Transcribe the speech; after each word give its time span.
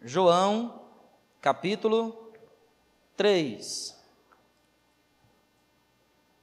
João, 0.00 0.80
capítulo 1.40 2.32
3. 3.16 3.96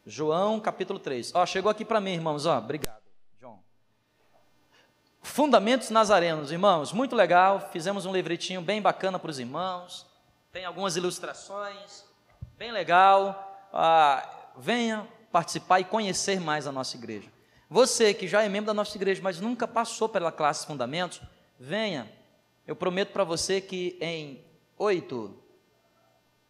João, 0.05 0.59
capítulo 0.59 0.99
3. 0.99 1.33
Ó, 1.33 1.45
chegou 1.45 1.71
aqui 1.71 1.85
para 1.85 2.01
mim, 2.01 2.13
irmãos, 2.13 2.45
ó. 2.45 2.57
Obrigado, 2.57 3.01
João. 3.39 3.59
Fundamentos 5.21 5.89
Nazarenos, 5.89 6.51
irmãos, 6.51 6.91
muito 6.91 7.15
legal. 7.15 7.69
Fizemos 7.71 8.05
um 8.05 8.11
livretinho 8.11 8.61
bem 8.61 8.81
bacana 8.81 9.17
para 9.17 9.31
os 9.31 9.39
irmãos. 9.39 10.05
Tem 10.51 10.65
algumas 10.65 10.95
ilustrações, 10.95 12.05
bem 12.57 12.71
legal. 12.71 13.67
Ah, 13.73 14.51
venha 14.57 15.07
participar 15.31 15.79
e 15.79 15.85
conhecer 15.85 16.39
mais 16.39 16.67
a 16.67 16.71
nossa 16.71 16.95
igreja. 16.95 17.29
Você 17.69 18.13
que 18.13 18.27
já 18.27 18.43
é 18.43 18.49
membro 18.49 18.67
da 18.67 18.73
nossa 18.73 18.95
igreja, 18.97 19.21
mas 19.23 19.39
nunca 19.39 19.67
passou 19.67 20.07
pela 20.07 20.31
classe 20.31 20.67
Fundamentos, 20.67 21.21
venha 21.59 22.09
eu 22.67 22.75
prometo 22.75 23.11
para 23.11 23.23
você 23.23 23.61
que 23.61 23.97
em 24.01 24.43
oito, 24.77 25.37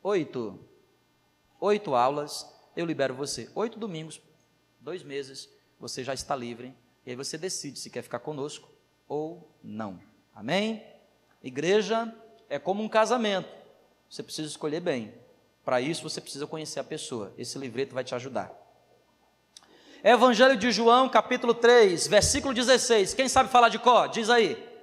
oito, 0.01 0.59
oito 1.59 1.93
aulas, 1.93 2.49
eu 2.75 2.85
libero 2.85 3.13
você. 3.13 3.49
Oito 3.53 3.77
domingos, 3.77 4.21
dois 4.79 5.03
meses, 5.03 5.49
você 5.79 6.03
já 6.03 6.13
está 6.13 6.35
livre. 6.35 6.73
E 7.05 7.09
aí 7.09 7.15
você 7.15 7.37
decide 7.37 7.77
se 7.77 7.89
quer 7.89 8.01
ficar 8.01 8.19
conosco 8.19 8.69
ou 9.07 9.49
não. 9.63 9.99
Amém? 10.33 10.83
Igreja 11.43 12.13
é 12.49 12.57
como 12.57 12.81
um 12.81 12.89
casamento. 12.89 13.49
Você 14.09 14.23
precisa 14.23 14.47
escolher 14.47 14.79
bem. 14.79 15.13
Para 15.63 15.81
isso 15.81 16.03
você 16.03 16.21
precisa 16.21 16.47
conhecer 16.47 16.79
a 16.79 16.83
pessoa. 16.83 17.33
Esse 17.37 17.57
livreto 17.57 17.93
vai 17.93 18.03
te 18.03 18.15
ajudar. 18.15 18.53
Evangelho 20.03 20.55
de 20.55 20.71
João, 20.71 21.09
capítulo 21.09 21.53
3, 21.53 22.07
versículo 22.07 22.53
16. 22.53 23.15
Quem 23.15 23.27
sabe 23.27 23.49
falar 23.49 23.69
de 23.69 23.79
có? 23.79 24.07
Diz 24.07 24.29
aí. 24.29 24.74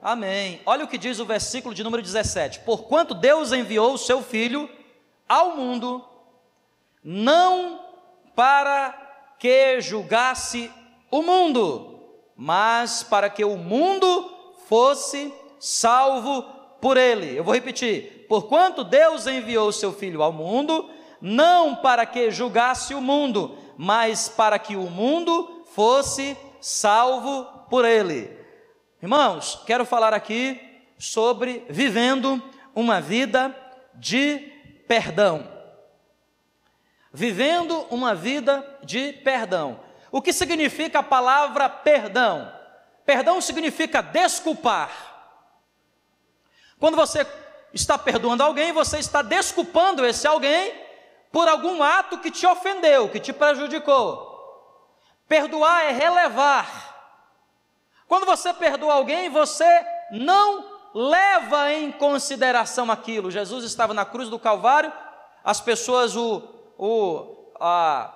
Amém. 0.00 0.60
Olha 0.64 0.84
o 0.84 0.88
que 0.88 0.96
diz 0.96 1.18
o 1.18 1.24
versículo 1.24 1.74
de 1.74 1.82
número 1.82 2.02
17: 2.02 2.60
Porquanto 2.60 3.14
Deus 3.14 3.52
enviou 3.52 3.94
o 3.94 3.98
seu 3.98 4.22
Filho 4.22 4.68
ao 5.28 5.56
mundo, 5.56 6.04
não 7.02 7.80
para 8.36 8.92
que 9.38 9.80
julgasse 9.80 10.70
o 11.10 11.20
mundo, 11.22 12.00
mas 12.36 13.02
para 13.02 13.28
que 13.28 13.44
o 13.44 13.56
mundo 13.56 14.32
fosse 14.68 15.34
salvo 15.58 16.42
por 16.80 16.96
ele. 16.96 17.36
Eu 17.36 17.42
vou 17.42 17.54
repetir: 17.54 18.26
Porquanto 18.28 18.84
Deus 18.84 19.26
enviou 19.26 19.68
o 19.68 19.72
seu 19.72 19.92
Filho 19.92 20.22
ao 20.22 20.32
mundo, 20.32 20.88
não 21.20 21.74
para 21.74 22.06
que 22.06 22.30
julgasse 22.30 22.94
o 22.94 23.00
mundo, 23.00 23.58
mas 23.76 24.28
para 24.28 24.60
que 24.60 24.76
o 24.76 24.88
mundo 24.88 25.64
fosse 25.74 26.36
salvo 26.60 27.44
por 27.68 27.84
ele. 27.84 28.38
Irmãos, 29.00 29.62
quero 29.64 29.84
falar 29.84 30.12
aqui 30.12 30.60
sobre 30.98 31.64
vivendo 31.70 32.42
uma 32.74 33.00
vida 33.00 33.56
de 33.94 34.38
perdão. 34.88 35.48
Vivendo 37.12 37.86
uma 37.90 38.12
vida 38.12 38.78
de 38.82 39.12
perdão. 39.12 39.78
O 40.10 40.20
que 40.20 40.32
significa 40.32 40.98
a 40.98 41.02
palavra 41.02 41.68
perdão? 41.68 42.52
Perdão 43.06 43.40
significa 43.40 44.02
desculpar. 44.02 44.90
Quando 46.80 46.96
você 46.96 47.24
está 47.72 47.96
perdoando 47.96 48.42
alguém, 48.42 48.72
você 48.72 48.98
está 48.98 49.22
desculpando 49.22 50.04
esse 50.04 50.26
alguém 50.26 50.74
por 51.30 51.46
algum 51.46 51.84
ato 51.84 52.18
que 52.18 52.32
te 52.32 52.44
ofendeu, 52.46 53.08
que 53.08 53.20
te 53.20 53.32
prejudicou. 53.32 54.26
Perdoar 55.28 55.84
é 55.84 55.92
relevar 55.92 56.87
quando 58.08 58.24
você 58.24 58.54
perdoa 58.54 58.94
alguém, 58.94 59.28
você 59.28 59.86
não 60.10 60.64
leva 60.94 61.70
em 61.72 61.92
consideração 61.92 62.90
aquilo. 62.90 63.30
Jesus 63.30 63.64
estava 63.64 63.92
na 63.92 64.06
cruz 64.06 64.30
do 64.30 64.38
Calvário, 64.38 64.90
as 65.44 65.60
pessoas 65.60 66.16
o, 66.16 66.42
o 66.78 67.52
a, 67.60 68.14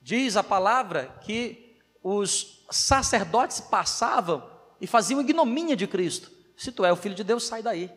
diz 0.00 0.36
a 0.36 0.42
palavra 0.42 1.14
que 1.20 1.78
os 2.02 2.64
sacerdotes 2.70 3.60
passavam 3.60 4.48
e 4.80 4.86
faziam 4.86 5.20
ignomínia 5.20 5.76
de 5.76 5.86
Cristo. 5.86 6.30
Se 6.56 6.72
tu 6.72 6.84
é 6.84 6.90
o 6.90 6.96
filho 6.96 7.14
de 7.14 7.22
Deus, 7.22 7.46
sai 7.46 7.62
daí. 7.62 7.90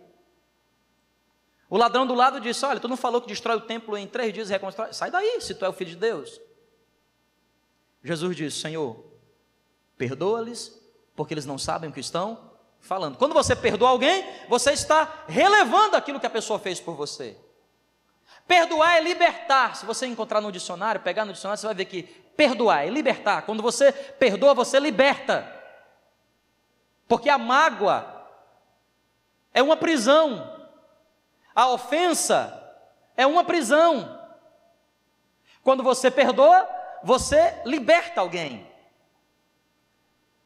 O 1.69 1.77
ladrão 1.77 2.05
do 2.05 2.13
lado 2.13 2.41
disse: 2.41 2.65
Olha, 2.65 2.79
tu 2.79 2.87
não 2.87 2.97
falou 2.97 3.21
que 3.21 3.27
destrói 3.27 3.55
o 3.55 3.61
templo 3.61 3.97
em 3.97 4.07
três 4.07 4.33
dias 4.33 4.49
e 4.49 4.53
reconstrói? 4.53 4.93
Sai 4.93 5.09
daí, 5.09 5.39
se 5.39 5.55
tu 5.55 5.63
é 5.63 5.69
o 5.69 5.73
filho 5.73 5.91
de 5.91 5.95
Deus. 5.95 6.39
Jesus 8.03 8.35
disse: 8.35 8.59
Senhor, 8.59 9.03
perdoa-lhes, 9.97 10.79
porque 11.15 11.33
eles 11.33 11.45
não 11.45 11.57
sabem 11.57 11.89
o 11.89 11.93
que 11.93 11.99
estão 11.99 12.51
falando. 12.79 13.17
Quando 13.17 13.33
você 13.33 13.55
perdoa 13.55 13.89
alguém, 13.89 14.25
você 14.49 14.71
está 14.71 15.23
relevando 15.27 15.95
aquilo 15.95 16.19
que 16.19 16.25
a 16.25 16.29
pessoa 16.29 16.59
fez 16.59 16.79
por 16.79 16.95
você. 16.95 17.37
Perdoar 18.45 18.97
é 18.97 19.01
libertar. 19.01 19.75
Se 19.75 19.85
você 19.85 20.05
encontrar 20.05 20.41
no 20.41 20.51
dicionário, 20.51 21.01
pegar 21.01 21.23
no 21.23 21.31
dicionário, 21.31 21.59
você 21.59 21.67
vai 21.67 21.75
ver 21.75 21.85
que 21.85 22.03
perdoar 22.35 22.85
é 22.85 22.89
libertar. 22.89 23.43
Quando 23.43 23.63
você 23.63 23.91
perdoa, 23.91 24.53
você 24.53 24.79
liberta. 24.79 25.49
Porque 27.07 27.29
a 27.29 27.37
mágoa 27.37 28.27
é 29.53 29.63
uma 29.63 29.77
prisão. 29.77 30.51
A 31.55 31.69
ofensa 31.69 32.59
é 33.15 33.25
uma 33.25 33.45
prisão. 33.45 34.19
Quando 35.63 35.83
você 35.83 36.11
perdoa, 36.11 36.67
você 37.03 37.61
liberta 37.65 38.21
alguém. 38.21 38.65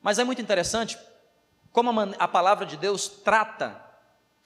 Mas 0.01 0.17
é 0.17 0.23
muito 0.23 0.41
interessante 0.41 0.97
como 1.71 1.91
a 2.17 2.27
palavra 2.27 2.65
de 2.65 2.75
Deus 2.75 3.07
trata 3.07 3.79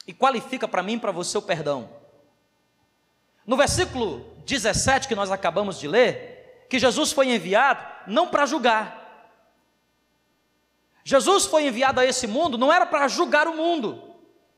e 0.06 0.14
qualifica 0.14 0.68
para 0.68 0.84
mim 0.84 0.94
e 0.94 1.00
para 1.00 1.12
você 1.12 1.38
o 1.38 1.42
perdão. 1.42 1.90
No 3.46 3.56
versículo 3.56 4.20
17 4.46 5.08
que 5.08 5.16
nós 5.16 5.32
acabamos 5.32 5.80
de 5.80 5.88
ler, 5.88 6.66
que 6.70 6.78
Jesus 6.78 7.12
foi 7.12 7.34
enviado 7.34 7.86
não 8.08 8.28
para 8.28 8.46
julgar. 8.46 9.00
Jesus 11.04 11.46
foi 11.46 11.68
enviado 11.68 12.00
a 12.00 12.06
esse 12.06 12.28
mundo 12.28 12.58
não 12.58 12.72
era 12.72 12.86
para 12.86 13.08
julgar 13.08 13.48
o 13.48 13.56
mundo. 13.56 14.16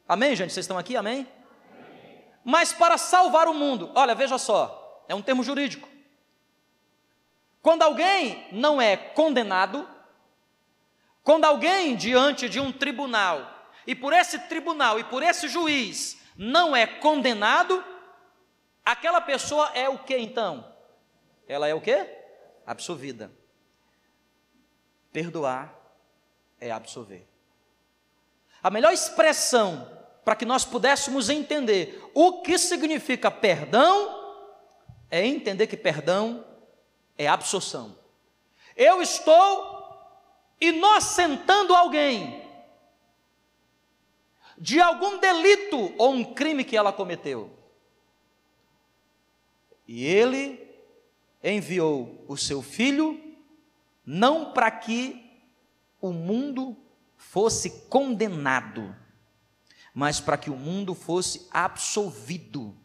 Amém, 0.07 0.35
gente? 0.35 0.51
Vocês 0.51 0.63
estão 0.63 0.77
aqui? 0.77 0.97
Amém? 0.97 1.27
Amém? 1.71 2.23
Mas 2.43 2.73
para 2.73 2.97
salvar 2.97 3.47
o 3.47 3.53
mundo. 3.53 3.91
Olha, 3.95 4.15
veja 4.15 4.37
só, 4.37 5.05
é 5.07 5.15
um 5.15 5.21
termo 5.21 5.43
jurídico. 5.43 5.92
Quando 7.63 7.81
alguém 7.81 8.45
não 8.51 8.81
é 8.81 8.97
condenado, 8.97 9.87
quando 11.23 11.45
alguém 11.45 11.95
diante 11.95 12.49
de 12.49 12.59
um 12.59 12.73
tribunal, 12.73 13.71
e 13.87 13.95
por 13.95 14.11
esse 14.11 14.37
tribunal 14.37 14.99
e 14.99 15.05
por 15.05 15.23
esse 15.23 15.47
juiz 15.47 16.17
não 16.35 16.75
é 16.75 16.85
condenado, 16.85 17.81
aquela 18.83 19.21
pessoa 19.21 19.71
é 19.73 19.87
o 19.87 19.97
que 19.97 20.17
então? 20.17 20.75
Ela 21.47 21.69
é 21.69 21.73
o 21.73 21.79
que? 21.79 22.05
Absolvida. 22.67 23.31
Perdoar 25.13 25.73
é 26.59 26.69
absolver. 26.69 27.25
A 28.61 28.69
melhor 28.69 28.91
expressão 28.91 29.89
para 30.25 30.35
que 30.35 30.45
nós 30.45 30.65
pudéssemos 30.65 31.29
entender 31.29 32.11
o 32.13 32.41
que 32.41 32.57
significa 32.57 33.31
perdão 33.31 34.21
é 35.09 35.25
entender 35.25 35.67
que 35.67 35.77
perdão 35.77 36.45
é 37.17 37.27
absorção. 37.27 37.97
Eu 38.75 39.01
estou 39.01 39.73
inocentando 40.59 41.75
alguém 41.75 42.41
de 44.57 44.79
algum 44.79 45.19
delito 45.19 45.93
ou 45.97 46.13
um 46.13 46.33
crime 46.33 46.63
que 46.63 46.77
ela 46.77 46.93
cometeu. 46.93 47.51
E 49.87 50.05
ele 50.05 50.59
enviou 51.43 52.23
o 52.27 52.37
seu 52.37 52.61
filho 52.61 53.19
não 54.05 54.53
para 54.53 54.71
que 54.71 55.23
o 56.01 56.11
mundo 56.11 56.77
fosse 57.17 57.69
condenado, 57.87 58.95
mas 59.93 60.19
para 60.19 60.37
que 60.37 60.49
o 60.49 60.55
mundo 60.55 60.93
fosse 60.93 61.47
absolvido, 61.51 62.75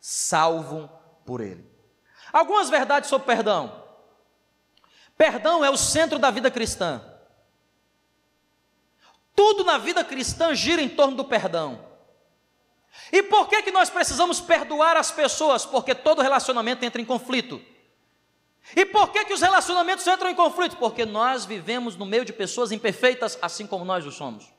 salvo 0.00 0.88
por 1.24 1.40
ele. 1.40 1.67
Algumas 2.32 2.68
verdades 2.68 3.08
sobre 3.08 3.26
perdão. 3.26 3.84
Perdão 5.16 5.64
é 5.64 5.70
o 5.70 5.76
centro 5.76 6.18
da 6.18 6.30
vida 6.30 6.50
cristã. 6.50 7.02
Tudo 9.34 9.64
na 9.64 9.78
vida 9.78 10.04
cristã 10.04 10.54
gira 10.54 10.82
em 10.82 10.88
torno 10.88 11.16
do 11.16 11.24
perdão. 11.24 11.86
E 13.12 13.22
por 13.22 13.48
que, 13.48 13.62
que 13.62 13.70
nós 13.70 13.88
precisamos 13.88 14.40
perdoar 14.40 14.96
as 14.96 15.10
pessoas? 15.10 15.64
Porque 15.64 15.94
todo 15.94 16.22
relacionamento 16.22 16.84
entra 16.84 17.00
em 17.00 17.04
conflito. 17.04 17.60
E 18.76 18.84
por 18.84 19.10
que, 19.10 19.24
que 19.24 19.32
os 19.32 19.40
relacionamentos 19.40 20.06
entram 20.06 20.30
em 20.30 20.34
conflito? 20.34 20.76
Porque 20.76 21.06
nós 21.06 21.44
vivemos 21.44 21.96
no 21.96 22.04
meio 22.04 22.24
de 22.24 22.32
pessoas 22.32 22.70
imperfeitas, 22.70 23.38
assim 23.40 23.66
como 23.66 23.84
nós 23.84 24.04
o 24.04 24.12
somos. 24.12 24.57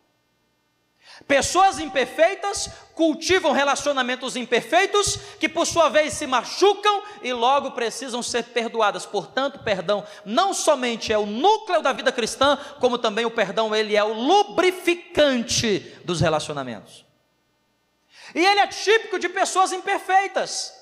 Pessoas 1.27 1.79
imperfeitas 1.79 2.69
cultivam 2.93 3.51
relacionamentos 3.51 4.35
imperfeitos 4.35 5.17
que, 5.39 5.49
por 5.49 5.65
sua 5.65 5.89
vez, 5.89 6.13
se 6.13 6.25
machucam 6.25 7.03
e 7.21 7.31
logo 7.33 7.71
precisam 7.71 8.23
ser 8.23 8.43
perdoadas. 8.45 9.05
Portanto, 9.05 9.59
perdão 9.59 10.05
não 10.25 10.53
somente 10.53 11.11
é 11.11 11.17
o 11.17 11.25
núcleo 11.25 11.81
da 11.81 11.93
vida 11.93 12.11
cristã, 12.11 12.57
como 12.79 12.97
também 12.97 13.25
o 13.25 13.31
perdão 13.31 13.75
ele 13.75 13.95
é 13.95 14.03
o 14.03 14.13
lubrificante 14.13 15.79
dos 16.03 16.21
relacionamentos. 16.21 17.05
E 18.33 18.45
ele 18.45 18.59
é 18.59 18.67
típico 18.67 19.19
de 19.19 19.29
pessoas 19.29 19.71
imperfeitas. 19.71 20.73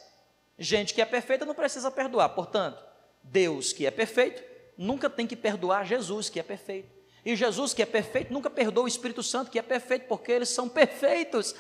Gente 0.58 0.94
que 0.94 1.02
é 1.02 1.06
perfeita 1.06 1.46
não 1.46 1.54
precisa 1.54 1.92
perdoar. 1.92 2.30
Portanto, 2.30 2.84
Deus 3.24 3.74
que 3.74 3.86
é 3.86 3.92
perfeito 3.92 4.44
nunca 4.78 5.10
tem 5.10 5.28
que 5.28 5.36
perdoar 5.36 5.86
Jesus 5.86 6.30
que 6.30 6.40
é 6.40 6.44
perfeito. 6.44 6.97
E 7.28 7.36
Jesus, 7.36 7.74
que 7.74 7.82
é 7.82 7.86
perfeito, 7.86 8.32
nunca 8.32 8.50
perdoa 8.50 8.86
o 8.86 8.88
Espírito 8.88 9.22
Santo, 9.22 9.52
que 9.52 9.60
é 9.60 9.62
perfeito, 9.62 10.08
porque 10.08 10.32
eles 10.32 10.48
são 10.48 10.70
perfeitos. 10.70 11.54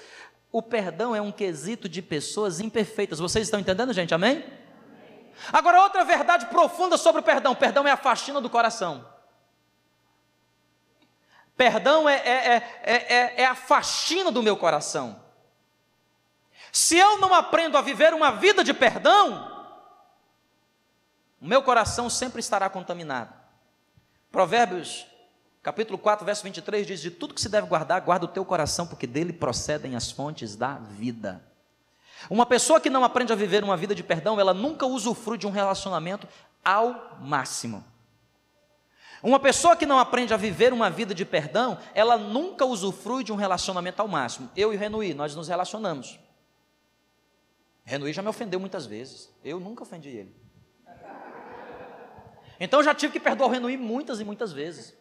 O 0.49 0.61
perdão 0.61 1.13
é 1.13 1.19
um 1.21 1.29
quesito 1.29 1.89
de 1.89 2.01
pessoas 2.01 2.61
imperfeitas. 2.61 3.19
Vocês 3.19 3.47
estão 3.47 3.59
entendendo, 3.59 3.91
gente? 3.91 4.13
Amém? 4.13 4.45
Agora, 5.51 5.81
outra 5.81 6.05
verdade 6.05 6.45
profunda 6.45 6.95
sobre 6.95 7.19
o 7.19 7.23
perdão: 7.23 7.53
perdão 7.53 7.85
é 7.85 7.91
a 7.91 7.97
faxina 7.97 8.39
do 8.39 8.49
coração. 8.49 9.05
Perdão 11.57 12.07
é, 12.07 12.15
é, 12.15 12.81
é, 12.85 13.41
é, 13.41 13.45
a 13.45 13.53
faxina 13.53 14.31
do 14.31 14.41
meu 14.41 14.55
coração. 14.55 15.21
Se 16.71 16.97
eu 16.97 17.17
não 17.17 17.33
aprendo 17.33 17.77
a 17.77 17.81
viver 17.81 18.13
uma 18.13 18.31
vida 18.31 18.63
de 18.63 18.73
perdão, 18.73 19.67
o 21.41 21.45
meu 21.45 21.61
coração 21.61 22.09
sempre 22.09 22.39
estará 22.39 22.69
contaminado. 22.69 23.33
Provérbios 24.31 25.05
Capítulo 25.67 25.97
4, 25.97 26.25
verso 26.25 26.43
23 26.45 26.87
diz: 26.87 27.01
De 27.01 27.11
tudo 27.11 27.33
que 27.33 27.41
se 27.41 27.49
deve 27.49 27.67
guardar, 27.67 27.99
guarda 27.99 28.23
o 28.23 28.29
teu 28.29 28.45
coração, 28.45 28.87
porque 28.87 29.05
dele 29.05 29.33
procedem 29.33 29.97
as 29.97 30.09
fontes 30.09 30.55
da 30.55 30.75
vida. 30.75 31.43
Uma 32.29 32.45
pessoa 32.45 32.79
que 32.79 32.89
não 32.89 33.03
aprende 33.03 33.33
a 33.33 33.35
viver 33.35 33.65
uma 33.65 33.75
vida 33.75 33.93
de 33.93 34.01
perdão, 34.01 34.39
ela 34.39 34.53
nunca 34.53 34.85
usufrui 34.85 35.37
de 35.37 35.45
um 35.45 35.49
relacionamento 35.49 36.25
ao 36.63 37.17
máximo. 37.19 37.83
Uma 39.21 39.41
pessoa 39.41 39.75
que 39.75 39.85
não 39.85 39.99
aprende 39.99 40.33
a 40.33 40.37
viver 40.37 40.71
uma 40.71 40.89
vida 40.89 41.13
de 41.13 41.25
perdão, 41.25 41.77
ela 41.93 42.17
nunca 42.17 42.63
usufrui 42.63 43.25
de 43.25 43.33
um 43.33 43.35
relacionamento 43.35 44.01
ao 44.01 44.07
máximo. 44.07 44.49
Eu 44.55 44.71
e 44.71 44.77
o 44.77 44.79
Renui, 44.79 45.13
nós 45.13 45.35
nos 45.35 45.49
relacionamos. 45.49 46.17
Renui 47.83 48.13
já 48.13 48.21
me 48.21 48.29
ofendeu 48.29 48.57
muitas 48.57 48.85
vezes. 48.85 49.29
Eu 49.43 49.59
nunca 49.59 49.83
ofendi 49.83 50.07
ele. 50.07 50.33
Então 52.57 52.81
já 52.81 52.95
tive 52.95 53.11
que 53.11 53.19
perdoar 53.19 53.49
o 53.49 53.51
Renui 53.51 53.75
muitas 53.75 54.21
e 54.21 54.23
muitas 54.23 54.53
vezes. 54.53 54.96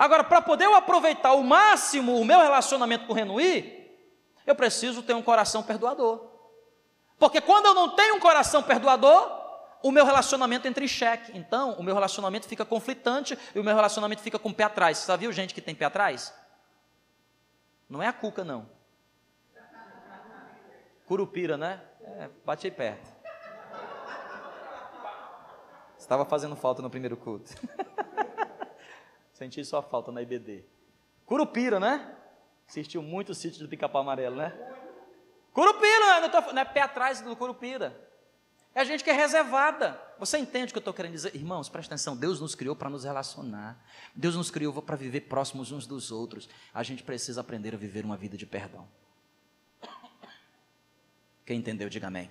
Agora, 0.00 0.24
para 0.24 0.40
poder 0.40 0.64
eu 0.64 0.74
aproveitar 0.74 1.34
o 1.34 1.44
máximo 1.44 2.18
o 2.18 2.24
meu 2.24 2.40
relacionamento 2.40 3.04
com 3.04 3.12
o 3.12 3.14
Renuí, 3.14 3.86
eu 4.46 4.54
preciso 4.54 5.02
ter 5.02 5.12
um 5.12 5.20
coração 5.20 5.62
perdoador. 5.62 6.26
Porque 7.18 7.38
quando 7.38 7.66
eu 7.66 7.74
não 7.74 7.94
tenho 7.94 8.14
um 8.14 8.18
coração 8.18 8.62
perdoador, 8.62 9.30
o 9.82 9.90
meu 9.92 10.06
relacionamento 10.06 10.66
entra 10.66 10.82
em 10.82 10.88
xeque. 10.88 11.36
Então, 11.36 11.74
o 11.74 11.82
meu 11.82 11.92
relacionamento 11.92 12.48
fica 12.48 12.64
conflitante 12.64 13.38
e 13.54 13.60
o 13.60 13.62
meu 13.62 13.74
relacionamento 13.74 14.22
fica 14.22 14.38
com 14.38 14.48
o 14.48 14.54
pé 14.54 14.64
atrás. 14.64 14.96
Você 14.96 15.12
já 15.12 15.16
viu 15.16 15.30
gente 15.32 15.52
que 15.52 15.60
tem 15.60 15.74
pé 15.74 15.84
atrás? 15.84 16.32
Não 17.86 18.02
é 18.02 18.06
a 18.06 18.12
cuca, 18.14 18.42
não. 18.42 18.66
Curupira, 21.04 21.58
né? 21.58 21.78
É, 22.02 22.30
bate 22.42 22.66
aí 22.66 22.70
perto. 22.70 23.06
Estava 25.98 26.24
fazendo 26.24 26.56
falta 26.56 26.80
no 26.80 26.88
primeiro 26.88 27.18
culto. 27.18 27.52
Senti 29.40 29.64
sua 29.64 29.80
falta 29.80 30.12
na 30.12 30.20
IBD. 30.20 30.66
Curupira, 31.24 31.80
né? 31.80 32.14
Assistiu 32.68 33.02
muito 33.02 33.32
o 33.32 33.34
sítio 33.34 33.62
do 33.62 33.70
Pica-Pau 33.70 34.02
Amarelo, 34.02 34.36
né? 34.36 34.50
Curupira, 35.54 36.20
não, 36.20 36.28
tô, 36.28 36.52
não 36.52 36.60
é 36.60 36.64
pé 36.66 36.82
atrás 36.82 37.22
do 37.22 37.34
Curupira. 37.34 37.98
É 38.74 38.84
gente 38.84 39.02
que 39.02 39.08
é 39.08 39.14
reservada. 39.14 39.98
Você 40.18 40.36
entende 40.36 40.66
o 40.66 40.74
que 40.74 40.76
eu 40.76 40.80
estou 40.80 40.92
querendo 40.92 41.12
dizer? 41.12 41.34
Irmãos, 41.34 41.70
presta 41.70 41.94
atenção. 41.94 42.14
Deus 42.14 42.38
nos 42.38 42.54
criou 42.54 42.76
para 42.76 42.90
nos 42.90 43.04
relacionar. 43.04 43.82
Deus 44.14 44.36
nos 44.36 44.50
criou 44.50 44.74
para 44.82 44.94
viver 44.94 45.22
próximos 45.22 45.72
uns 45.72 45.86
dos 45.86 46.12
outros. 46.12 46.46
A 46.74 46.82
gente 46.82 47.02
precisa 47.02 47.40
aprender 47.40 47.74
a 47.74 47.78
viver 47.78 48.04
uma 48.04 48.18
vida 48.18 48.36
de 48.36 48.44
perdão. 48.44 48.86
Quem 51.46 51.60
entendeu, 51.60 51.88
diga 51.88 52.08
amém. 52.08 52.30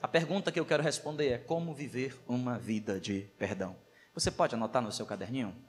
A 0.00 0.06
pergunta 0.06 0.52
que 0.52 0.60
eu 0.60 0.64
quero 0.64 0.84
responder 0.84 1.30
é: 1.30 1.38
como 1.38 1.74
viver 1.74 2.16
uma 2.28 2.56
vida 2.60 3.00
de 3.00 3.22
perdão? 3.36 3.76
Você 4.14 4.30
pode 4.30 4.54
anotar 4.54 4.80
no 4.80 4.92
seu 4.92 5.04
caderninho? 5.04 5.68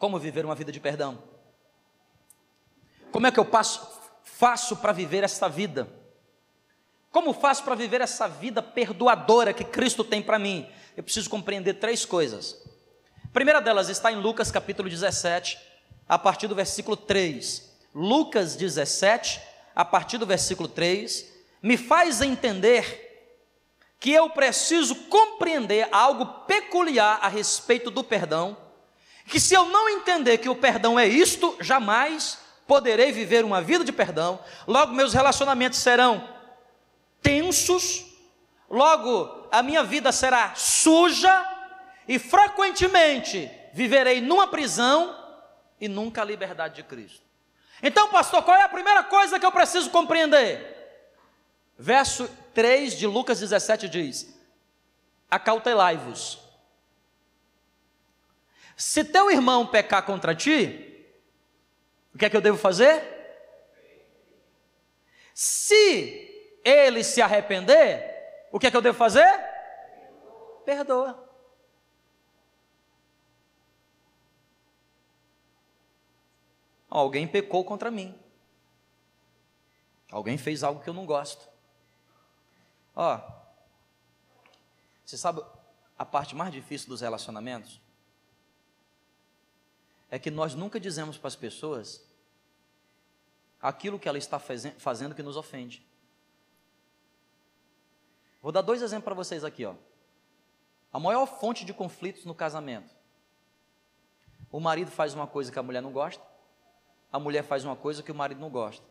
Como 0.00 0.18
viver 0.18 0.46
uma 0.46 0.54
vida 0.54 0.72
de 0.72 0.80
perdão? 0.80 1.22
Como 3.12 3.26
é 3.26 3.30
que 3.30 3.38
eu 3.38 3.44
passo, 3.44 3.86
faço 4.24 4.78
para 4.78 4.92
viver 4.92 5.22
essa 5.22 5.46
vida? 5.46 5.86
Como 7.12 7.34
faço 7.34 7.62
para 7.64 7.74
viver 7.74 8.00
essa 8.00 8.26
vida 8.26 8.62
perdoadora 8.62 9.52
que 9.52 9.62
Cristo 9.62 10.02
tem 10.02 10.22
para 10.22 10.38
mim? 10.38 10.66
Eu 10.96 11.02
preciso 11.02 11.28
compreender 11.28 11.74
três 11.74 12.06
coisas. 12.06 12.66
A 13.22 13.28
primeira 13.28 13.60
delas 13.60 13.90
está 13.90 14.10
em 14.10 14.16
Lucas 14.16 14.50
capítulo 14.50 14.88
17, 14.88 15.58
a 16.08 16.18
partir 16.18 16.48
do 16.48 16.54
versículo 16.54 16.96
3. 16.96 17.70
Lucas 17.94 18.56
17, 18.56 19.38
a 19.76 19.84
partir 19.84 20.16
do 20.16 20.24
versículo 20.24 20.66
3, 20.66 21.30
me 21.62 21.76
faz 21.76 22.22
entender 22.22 23.36
que 23.98 24.12
eu 24.12 24.30
preciso 24.30 24.94
compreender 24.94 25.86
algo 25.92 26.24
peculiar 26.46 27.18
a 27.20 27.28
respeito 27.28 27.90
do 27.90 28.02
perdão 28.02 28.69
que 29.30 29.38
se 29.38 29.54
eu 29.54 29.66
não 29.66 29.88
entender 29.88 30.38
que 30.38 30.48
o 30.48 30.56
perdão 30.56 30.98
é 30.98 31.06
isto, 31.06 31.56
jamais 31.60 32.38
poderei 32.66 33.12
viver 33.12 33.44
uma 33.44 33.62
vida 33.62 33.84
de 33.84 33.92
perdão, 33.92 34.40
logo 34.66 34.92
meus 34.92 35.14
relacionamentos 35.14 35.78
serão 35.78 36.28
tensos, 37.22 38.04
logo 38.68 39.48
a 39.52 39.62
minha 39.62 39.84
vida 39.84 40.10
será 40.10 40.54
suja 40.56 41.46
e 42.08 42.18
frequentemente 42.18 43.50
viverei 43.72 44.20
numa 44.20 44.48
prisão 44.48 45.16
e 45.80 45.86
nunca 45.86 46.22
a 46.22 46.24
liberdade 46.24 46.74
de 46.74 46.82
Cristo. 46.82 47.22
Então, 47.82 48.08
pastor, 48.08 48.42
qual 48.42 48.56
é 48.56 48.62
a 48.62 48.68
primeira 48.68 49.04
coisa 49.04 49.38
que 49.38 49.46
eu 49.46 49.52
preciso 49.52 49.90
compreender? 49.90 50.76
Verso 51.78 52.28
3 52.52 52.94
de 52.94 53.06
Lucas 53.06 53.38
17 53.38 53.88
diz: 53.88 54.36
Acautelai-vos 55.30 56.39
se 58.80 59.04
teu 59.04 59.30
irmão 59.30 59.66
pecar 59.66 60.06
contra 60.06 60.34
ti, 60.34 61.06
o 62.14 62.18
que 62.18 62.24
é 62.24 62.30
que 62.30 62.36
eu 62.36 62.40
devo 62.40 62.56
fazer? 62.56 63.04
Se 65.34 66.58
ele 66.64 67.04
se 67.04 67.20
arrepender, 67.20 68.48
o 68.50 68.58
que 68.58 68.66
é 68.66 68.70
que 68.70 68.76
eu 68.76 68.80
devo 68.80 68.96
fazer? 68.96 69.28
Perdoa. 70.64 71.28
Alguém 76.88 77.28
pecou 77.28 77.62
contra 77.62 77.90
mim. 77.90 78.18
Alguém 80.10 80.38
fez 80.38 80.64
algo 80.64 80.82
que 80.82 80.88
eu 80.88 80.94
não 80.94 81.04
gosto. 81.04 81.46
Ó, 82.96 83.20
você 85.04 85.18
sabe 85.18 85.44
a 85.98 86.04
parte 86.06 86.34
mais 86.34 86.50
difícil 86.50 86.88
dos 86.88 87.02
relacionamentos? 87.02 87.78
É 90.10 90.18
que 90.18 90.30
nós 90.30 90.54
nunca 90.54 90.80
dizemos 90.80 91.16
para 91.16 91.28
as 91.28 91.36
pessoas 91.36 92.04
aquilo 93.62 93.98
que 93.98 94.08
ela 94.08 94.18
está 94.18 94.38
fazendo 94.38 95.14
que 95.14 95.22
nos 95.22 95.36
ofende. 95.36 95.86
Vou 98.42 98.50
dar 98.50 98.62
dois 98.62 98.82
exemplos 98.82 99.04
para 99.04 99.14
vocês 99.14 99.44
aqui, 99.44 99.64
ó. 99.64 99.74
A 100.92 100.98
maior 100.98 101.26
fonte 101.26 101.64
de 101.64 101.72
conflitos 101.72 102.24
no 102.24 102.34
casamento. 102.34 102.92
O 104.50 104.58
marido 104.58 104.90
faz 104.90 105.14
uma 105.14 105.26
coisa 105.26 105.52
que 105.52 105.58
a 105.58 105.62
mulher 105.62 105.80
não 105.80 105.92
gosta, 105.92 106.24
a 107.12 107.18
mulher 107.18 107.44
faz 107.44 107.64
uma 107.64 107.76
coisa 107.76 108.02
que 108.02 108.10
o 108.10 108.14
marido 108.14 108.40
não 108.40 108.50
gosta. 108.50 108.84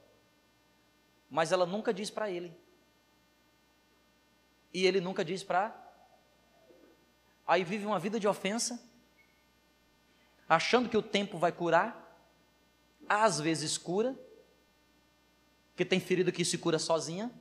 Mas 1.30 1.52
ela 1.52 1.66
nunca 1.66 1.94
diz 1.94 2.10
para 2.10 2.30
ele. 2.30 2.56
E 4.74 4.86
ele 4.86 5.02
nunca 5.02 5.26
diz 5.26 5.44
para. 5.44 5.76
Aí 7.46 7.64
vive 7.64 7.86
uma 7.86 8.00
vida 8.00 8.20
de 8.20 8.28
ofensa 8.28 8.89
achando 10.50 10.90
que 10.90 10.98
o 10.98 11.02
tempo 11.04 11.38
vai 11.38 11.52
curar, 11.52 11.96
às 13.08 13.40
vezes 13.40 13.78
cura, 13.78 14.18
que 15.76 15.86
tem 15.86 16.00
ferida 16.00 16.32
que 16.32 16.44
se 16.44 16.58
cura 16.58 16.80
sozinha, 16.80 17.32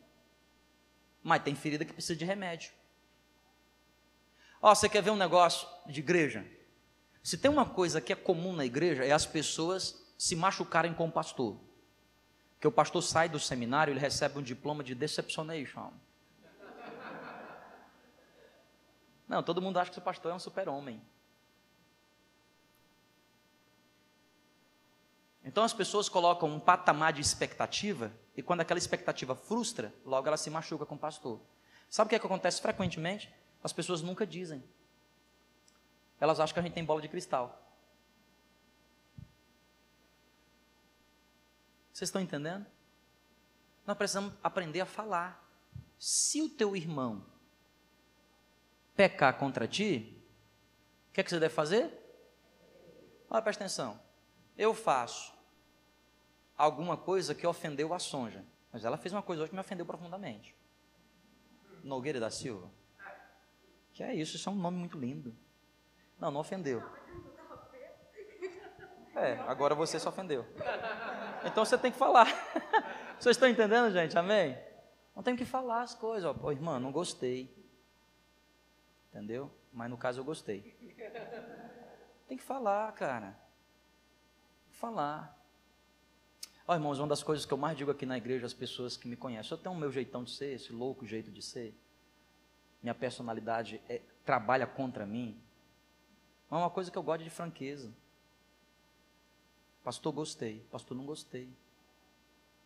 mas 1.22 1.42
tem 1.42 1.54
ferida 1.54 1.84
que 1.84 1.92
precisa 1.92 2.14
de 2.14 2.24
remédio. 2.24 2.70
Ó, 4.60 4.74
você 4.74 4.88
quer 4.88 5.02
ver 5.02 5.10
um 5.10 5.16
negócio 5.16 5.66
de 5.86 6.00
igreja? 6.00 6.46
Se 7.22 7.38
tem 7.38 7.50
uma 7.50 7.64
coisa 7.64 8.00
que 8.00 8.12
é 8.12 8.16
comum 8.16 8.52
na 8.52 8.64
igreja, 8.64 9.04
é 9.04 9.12
as 9.12 9.26
pessoas 9.26 10.04
se 10.16 10.36
machucarem 10.36 10.92
com 10.92 11.08
o 11.08 11.12
pastor. 11.12 11.58
Que 12.60 12.66
o 12.66 12.72
pastor 12.72 13.02
sai 13.02 13.28
do 13.28 13.38
seminário, 13.38 13.92
ele 13.92 14.00
recebe 14.00 14.38
um 14.38 14.42
diploma 14.42 14.84
de 14.84 14.94
decepcionation. 14.94 15.92
Não, 19.28 19.42
todo 19.42 19.62
mundo 19.62 19.78
acha 19.78 19.90
que 19.90 19.98
o 19.98 20.02
pastor 20.02 20.32
é 20.32 20.34
um 20.34 20.38
super-homem. 20.38 21.02
Então 25.48 25.64
as 25.64 25.72
pessoas 25.72 26.10
colocam 26.10 26.46
um 26.46 26.60
patamar 26.60 27.10
de 27.10 27.22
expectativa 27.22 28.12
e 28.36 28.42
quando 28.42 28.60
aquela 28.60 28.76
expectativa 28.76 29.34
frustra, 29.34 29.94
logo 30.04 30.28
ela 30.28 30.36
se 30.36 30.50
machuca 30.50 30.84
com 30.84 30.94
o 30.94 30.98
pastor. 30.98 31.40
Sabe 31.88 32.06
o 32.06 32.08
que, 32.10 32.16
é 32.16 32.18
que 32.18 32.26
acontece 32.26 32.60
frequentemente? 32.60 33.32
As 33.64 33.72
pessoas 33.72 34.02
nunca 34.02 34.26
dizem. 34.26 34.62
Elas 36.20 36.38
acham 36.38 36.52
que 36.52 36.60
a 36.60 36.62
gente 36.62 36.74
tem 36.74 36.84
bola 36.84 37.00
de 37.00 37.08
cristal. 37.08 37.66
Vocês 41.94 42.08
estão 42.08 42.20
entendendo? 42.20 42.66
Nós 43.86 43.96
precisamos 43.96 44.34
aprender 44.44 44.82
a 44.82 44.86
falar. 44.86 45.42
Se 45.98 46.42
o 46.42 46.50
teu 46.50 46.76
irmão 46.76 47.24
pecar 48.94 49.38
contra 49.38 49.66
ti, 49.66 50.22
o 51.08 51.12
que, 51.14 51.22
é 51.22 51.24
que 51.24 51.30
você 51.30 51.40
deve 51.40 51.54
fazer? 51.54 51.90
Olha, 53.30 53.40
presta 53.40 53.64
atenção. 53.64 53.98
Eu 54.54 54.74
faço 54.74 55.37
alguma 56.58 56.96
coisa 56.96 57.34
que 57.34 57.46
ofendeu 57.46 57.94
a 57.94 57.98
Sonja. 58.00 58.44
Mas 58.72 58.84
ela 58.84 58.98
fez 58.98 59.12
uma 59.12 59.22
coisa 59.22 59.42
hoje 59.42 59.50
que 59.50 59.54
me 59.54 59.60
ofendeu 59.60 59.86
profundamente. 59.86 60.54
Nogueira 61.82 62.18
da 62.18 62.30
Silva. 62.30 62.68
Que 63.92 64.02
é 64.02 64.14
isso, 64.14 64.36
isso 64.36 64.48
é 64.48 64.52
um 64.52 64.56
nome 64.56 64.76
muito 64.76 64.98
lindo. 64.98 65.34
Não, 66.18 66.30
não 66.30 66.40
ofendeu. 66.40 66.82
É, 69.14 69.32
agora 69.48 69.74
você 69.74 69.98
se 69.98 70.08
ofendeu. 70.08 70.44
Então 71.44 71.64
você 71.64 71.78
tem 71.78 71.90
que 71.90 71.98
falar. 71.98 72.26
Vocês 73.18 73.34
estão 73.34 73.48
entendendo, 73.48 73.90
gente? 73.90 74.16
Amém? 74.16 74.56
Não 75.16 75.24
tem 75.24 75.34
que 75.34 75.44
falar 75.44 75.82
as 75.82 75.92
coisas. 75.92 76.32
Ó, 76.40 76.52
irmã, 76.52 76.78
não 76.78 76.92
gostei. 76.92 77.52
Entendeu? 79.10 79.50
Mas 79.72 79.90
no 79.90 79.98
caso 79.98 80.20
eu 80.20 80.24
gostei. 80.24 80.76
Tem 82.28 82.38
que 82.38 82.44
falar, 82.44 82.92
cara. 82.92 83.36
Falar. 84.70 85.37
Ó, 86.70 86.74
irmãos, 86.74 86.98
uma 86.98 87.08
das 87.08 87.22
coisas 87.22 87.46
que 87.46 87.52
eu 87.54 87.56
mais 87.56 87.78
digo 87.78 87.90
aqui 87.90 88.04
na 88.04 88.18
igreja 88.18 88.44
às 88.44 88.52
pessoas 88.52 88.94
que 88.94 89.08
me 89.08 89.16
conhecem, 89.16 89.50
eu 89.52 89.56
tenho 89.56 89.74
o 89.74 89.78
meu 89.78 89.90
jeitão 89.90 90.22
de 90.22 90.30
ser, 90.30 90.52
esse 90.52 90.70
louco 90.70 91.06
jeito 91.06 91.30
de 91.30 91.40
ser. 91.40 91.74
Minha 92.82 92.94
personalidade 92.94 93.80
é, 93.88 94.02
trabalha 94.22 94.66
contra 94.66 95.06
mim. 95.06 95.40
Mas 96.50 96.60
é 96.60 96.62
uma 96.62 96.68
coisa 96.68 96.90
que 96.90 96.98
eu 96.98 97.02
gosto 97.02 97.24
de 97.24 97.30
franqueza. 97.30 97.90
Pastor, 99.82 100.12
gostei. 100.12 100.60
Pastor, 100.70 100.94
não 100.94 101.06
gostei. 101.06 101.48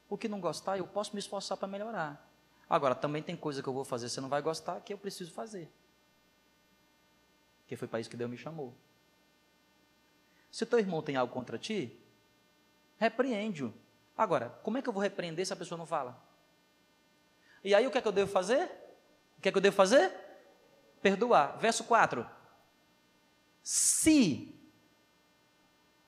O 0.09 0.19
que 0.19 0.29
não 0.29 0.41
gostar, 0.41 0.79
eu 0.79 0.87
posso 0.87 1.13
me 1.15 1.21
esforçar 1.21 1.57
para 1.57 1.69
melhorar. 1.69 2.29
Agora, 2.69 2.97
também 2.97 3.23
tem 3.23 3.37
coisa 3.37 3.63
que 3.63 3.69
eu 3.69 3.73
vou 3.73 3.85
fazer, 3.85 4.09
você 4.09 4.21
não 4.21 4.29
vai 4.29 4.43
gostar, 4.43 4.81
que 4.81 4.93
eu 4.93 4.99
preciso 4.99 5.31
fazer. 5.31 5.71
Que 7.69 7.77
foi 7.77 7.87
para 7.87 8.01
isso 8.01 8.11
que 8.11 8.17
Deus 8.17 8.29
me 8.29 8.37
chamou. 8.37 8.75
Se 10.51 10.67
teu 10.67 10.81
irmão 10.81 11.03
tem 11.03 11.15
algo 11.15 11.33
contra 11.33 11.57
ti, 11.57 11.97
repreende-o. 12.99 13.73
Agora, 14.16 14.50
como 14.62 14.78
é 14.78 14.83
que 14.83 14.88
eu 14.88 14.92
vou 14.92 15.02
repreender 15.02 15.47
se 15.47 15.52
a 15.52 15.57
pessoa 15.57 15.78
não 15.78 15.87
fala? 15.87 16.21
E 17.64 17.75
aí 17.75 17.87
o 17.87 17.90
que 17.90 17.99
é 17.99 18.00
que 18.00 18.09
eu 18.09 18.12
devo 18.12 18.31
fazer? 18.31 18.64
O 19.38 19.40
que 19.40 19.49
é 19.49 19.52
que 19.52 19.59
eu 19.59 19.62
devo 19.62 19.76
fazer? 19.76 20.12
Perdoar. 21.00 21.59
Verso 21.59 21.85
4. 21.85 22.28
Se 23.62 24.54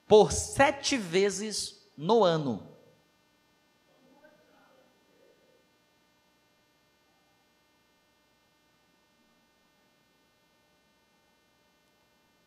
por 0.06 0.32
sete 0.32 0.96
vezes 0.96 1.88
no 1.96 2.22
ano 2.22 2.74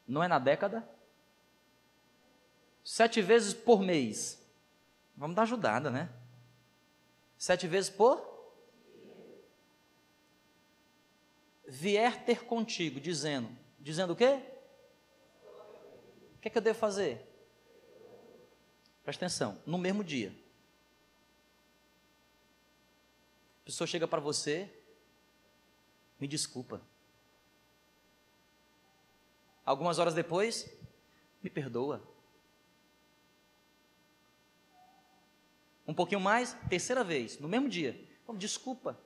Não 0.07 0.23
é 0.23 0.27
na 0.27 0.39
década? 0.39 0.87
Sete 2.83 3.21
vezes 3.21 3.53
por 3.53 3.81
mês. 3.81 4.41
Vamos 5.17 5.36
dar 5.36 5.41
ajudada, 5.41 5.89
né? 5.89 6.09
Sete 7.38 7.67
vezes 7.67 7.89
por? 7.89 8.38
Vier 11.67 12.24
ter 12.24 12.45
contigo, 12.45 13.00
dizendo. 13.00 13.50
Dizendo 13.79 14.13
o 14.13 14.15
quê? 14.15 14.39
O 16.36 16.39
que, 16.39 16.47
é 16.47 16.51
que 16.51 16.57
eu 16.57 16.62
devo 16.62 16.77
fazer? 16.77 17.25
Presta 19.03 19.25
atenção, 19.25 19.59
no 19.65 19.77
mesmo 19.77 20.03
dia. 20.03 20.29
A 23.62 23.65
pessoa 23.65 23.88
chega 23.88 24.07
para 24.07 24.21
você, 24.21 24.71
me 26.19 26.27
desculpa. 26.27 26.79
Algumas 29.65 30.00
horas 30.00 30.13
depois, 30.13 30.69
me 31.41 31.50
perdoa. 31.50 32.01
Um 35.88 35.94
pouquinho 35.94 36.20
mais, 36.20 36.53
terceira 36.70 37.03
vez, 37.03 37.39
no 37.39 37.48
mesmo 37.48 37.70
dia. 37.70 37.98
desculpa. 38.36 39.00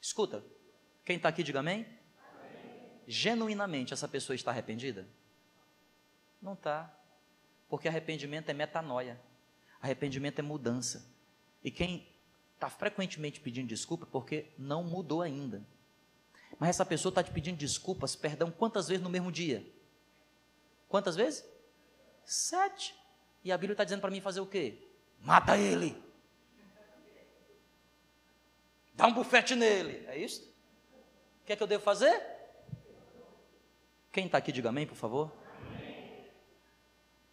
Escuta, 0.00 0.42
quem 1.04 1.16
está 1.16 1.28
aqui, 1.28 1.42
diga 1.42 1.60
amém. 1.60 1.80
amém. 1.80 2.90
Genuinamente 3.06 3.92
essa 3.92 4.08
pessoa 4.08 4.34
está 4.34 4.50
arrependida? 4.50 5.06
Não 6.40 6.54
está. 6.54 6.92
Porque 7.68 7.88
arrependimento 7.88 8.48
é 8.48 8.54
metanoia. 8.54 9.20
Arrependimento 9.80 10.38
é 10.38 10.42
mudança. 10.42 11.06
E 11.62 11.70
quem 11.70 12.08
está 12.54 12.70
frequentemente 12.70 13.40
pedindo 13.40 13.68
desculpa 13.68 14.06
porque 14.06 14.46
não 14.56 14.82
mudou 14.82 15.20
ainda. 15.20 15.66
Mas 16.58 16.70
essa 16.70 16.86
pessoa 16.86 17.10
está 17.10 17.22
te 17.22 17.30
pedindo 17.30 17.56
desculpas, 17.56 18.14
perdão, 18.16 18.50
quantas 18.50 18.88
vezes 18.88 19.02
no 19.02 19.10
mesmo 19.10 19.30
dia? 19.30 19.66
Quantas 20.88 21.16
vezes? 21.16 21.44
Sete. 22.24 22.94
E 23.44 23.50
a 23.50 23.58
Bíblia 23.58 23.74
está 23.74 23.84
dizendo 23.84 24.00
para 24.00 24.10
mim 24.10 24.20
fazer 24.20 24.40
o 24.40 24.46
quê? 24.46 24.91
Mata 25.22 25.56
ele. 25.56 26.00
Dá 28.94 29.06
um 29.06 29.14
bufete 29.14 29.54
nele. 29.54 30.04
É 30.06 30.18
isso? 30.18 30.42
O 31.42 31.44
que 31.46 31.52
é 31.52 31.56
que 31.56 31.62
eu 31.62 31.66
devo 31.66 31.82
fazer? 31.82 32.20
Quem 34.12 34.26
está 34.26 34.38
aqui, 34.38 34.52
diga 34.52 34.68
amém, 34.68 34.86
por 34.86 34.96
favor. 34.96 35.32
Amém. 35.66 36.30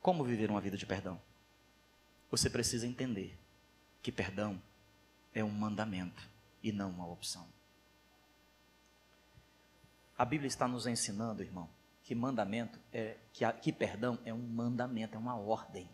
Como 0.02 0.24
viver 0.24 0.50
uma 0.50 0.62
vida 0.62 0.78
de 0.78 0.86
perdão? 0.86 1.22
Você 2.32 2.50
precisa 2.50 2.88
entender 2.88 3.38
que 4.02 4.12
perdão 4.12 4.62
é 5.34 5.44
um 5.44 5.50
mandamento 5.50 6.30
e 6.64 6.72
não 6.72 6.90
uma 6.90 7.08
opção. 7.08 7.48
A 10.18 10.26
Bíblia 10.26 10.48
está 10.48 10.68
nos 10.68 10.86
ensinando, 10.86 11.42
irmão, 11.42 11.70
que 12.04 12.14
mandamento 12.14 12.80
é 12.92 13.18
que, 13.34 13.50
que 13.54 13.72
perdão 13.72 14.18
é 14.26 14.34
um 14.34 14.42
mandamento, 14.42 15.16
é 15.16 15.18
uma 15.18 15.36
ordem. 15.36 15.90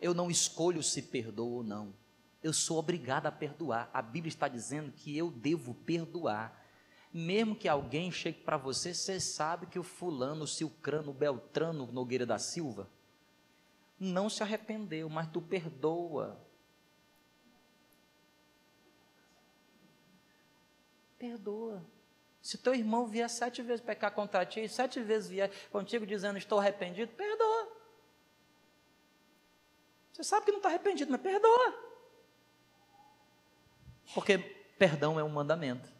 Eu 0.00 0.14
não 0.14 0.30
escolho 0.30 0.82
se 0.82 1.02
perdoo 1.02 1.56
ou 1.56 1.62
não. 1.62 1.94
Eu 2.42 2.52
sou 2.52 2.78
obrigado 2.78 3.26
a 3.26 3.32
perdoar. 3.32 3.90
A 3.92 4.00
Bíblia 4.00 4.28
está 4.28 4.48
dizendo 4.48 4.92
que 4.92 5.16
eu 5.16 5.30
devo 5.30 5.74
perdoar. 5.74 6.64
Mesmo 7.12 7.56
que 7.56 7.68
alguém 7.68 8.12
chegue 8.12 8.40
para 8.40 8.56
você, 8.56 8.92
você 8.92 9.18
sabe 9.18 9.66
que 9.66 9.78
o 9.78 9.82
fulano, 9.82 10.44
o 10.44 10.46
Silcrano, 10.46 11.10
o 11.10 11.14
Beltrano, 11.14 11.90
Nogueira 11.90 12.26
da 12.26 12.38
Silva, 12.38 12.90
não 13.98 14.28
se 14.28 14.42
arrependeu, 14.42 15.08
mas 15.08 15.30
tu 15.30 15.40
perdoa. 15.40 16.38
Perdoa. 21.18 21.82
Se 22.42 22.58
teu 22.58 22.74
irmão 22.74 23.08
vier 23.08 23.28
sete 23.28 23.62
vezes 23.62 23.84
pecar 23.84 24.12
contra 24.12 24.46
ti, 24.46 24.60
e 24.60 24.68
sete 24.68 25.02
vezes 25.02 25.28
vier 25.28 25.50
contigo 25.72 26.06
dizendo 26.06 26.38
estou 26.38 26.60
arrependido, 26.60 27.10
perdoa. 27.12 27.65
Você 30.16 30.24
sabe 30.24 30.46
que 30.46 30.50
não 30.50 30.60
está 30.60 30.70
arrependido, 30.70 31.12
mas 31.12 31.20
perdoa. 31.20 31.78
Porque 34.14 34.38
perdão 34.78 35.20
é 35.20 35.22
um 35.22 35.28
mandamento. 35.28 35.92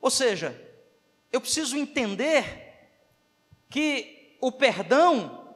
Ou 0.00 0.10
seja, 0.10 0.60
eu 1.30 1.40
preciso 1.40 1.76
entender 1.76 2.90
que 3.70 4.36
o 4.40 4.50
perdão 4.50 5.54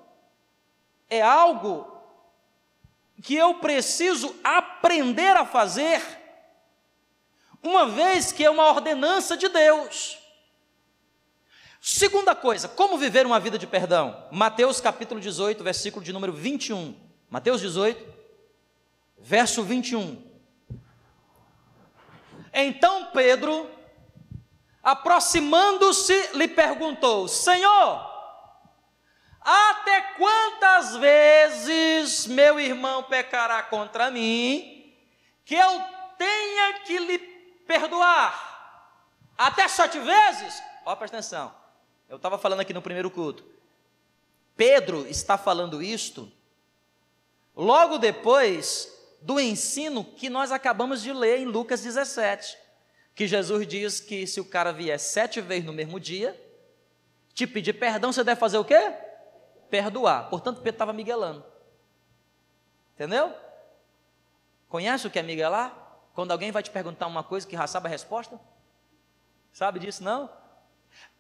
é 1.11 1.21
algo 1.21 2.01
que 3.21 3.35
eu 3.35 3.59
preciso 3.59 4.33
aprender 4.45 5.37
a 5.37 5.45
fazer, 5.45 6.01
uma 7.61 7.89
vez 7.89 8.31
que 8.31 8.45
é 8.45 8.51
uma 8.51 8.69
ordenança 8.69 9.37
de 9.37 9.49
Deus. 9.49 10.21
Segunda 11.89 12.35
coisa, 12.35 12.67
como 12.67 12.99
viver 12.99 13.25
uma 13.25 13.39
vida 13.39 13.57
de 13.57 13.65
perdão? 13.65 14.27
Mateus 14.33 14.81
capítulo 14.81 15.21
18, 15.21 15.63
versículo 15.63 16.05
de 16.05 16.13
número 16.13 16.33
21. 16.33 16.99
Mateus 17.31 17.61
18, 17.61 18.13
verso 19.17 19.63
21. 19.63 20.21
Então 22.53 23.13
Pedro, 23.13 23.71
aproximando-se, 24.83 26.31
lhe 26.35 26.49
perguntou: 26.49 27.29
Senhor, 27.29 28.05
até 29.41 30.01
quantas 30.17 30.97
vezes 30.97 32.27
meu 32.27 32.59
irmão 32.59 33.05
pecará 33.05 33.63
contra 33.63 34.11
mim, 34.11 34.93
que 35.45 35.55
eu 35.55 35.83
tenha 36.19 36.81
que 36.81 36.99
lhe 36.99 37.19
perdoar? 37.65 39.31
Até 39.39 39.69
sete 39.69 40.01
vezes? 40.01 40.61
Ó, 40.85 40.97
presta 40.97 41.19
atenção. 41.19 41.66
Eu 42.09 42.17
estava 42.17 42.39
falando 42.39 42.61
aqui 42.61 42.73
no 42.73 42.83
primeiro 42.83 43.11
culto. 43.11 43.45
Pedro 44.57 45.07
está 45.07 45.37
falando 45.37 45.83
isto 45.83 46.31
logo 47.55 47.99
depois 47.99 48.93
do 49.21 49.41
ensino 49.41 50.05
que 50.05 50.31
nós 50.31 50.53
acabamos 50.53 51.03
de 51.03 51.13
ler 51.13 51.41
em 51.41 51.45
Lucas 51.47 51.83
17, 51.83 52.57
que 53.15 53.27
Jesus 53.27 53.67
diz 53.67 54.01
que 54.01 54.27
se 54.27 54.41
o 54.41 54.45
cara 54.45 54.73
vier 54.73 54.99
sete 54.99 55.41
vezes 55.41 55.65
no 55.65 55.73
mesmo 55.73 55.99
dia, 55.99 56.41
te 57.35 57.47
pedir 57.47 57.75
perdão, 57.75 58.13
você 58.13 58.23
deve 58.23 58.39
fazer 58.39 58.59
o 58.59 58.65
quê? 58.65 58.95
Perdoar. 59.69 60.31
Portanto, 60.31 60.59
Pedro 60.59 60.71
estava 60.71 60.93
miguelando. 60.93 61.45
Entendeu? 62.95 63.35
Conhece 64.69 65.07
o 65.07 65.11
que 65.11 65.19
é 65.19 65.23
miguelar? 65.23 65.75
Quando 66.15 66.31
alguém 66.31 66.51
vai 66.51 66.63
te 66.63 66.71
perguntar 66.71 67.07
uma 67.07 67.23
coisa 67.23 67.47
que 67.47 67.57
sabe 67.67 67.89
a 67.89 67.91
resposta? 67.91 68.41
Sabe 69.53 69.79
disso, 69.79 70.03
não? 70.03 70.31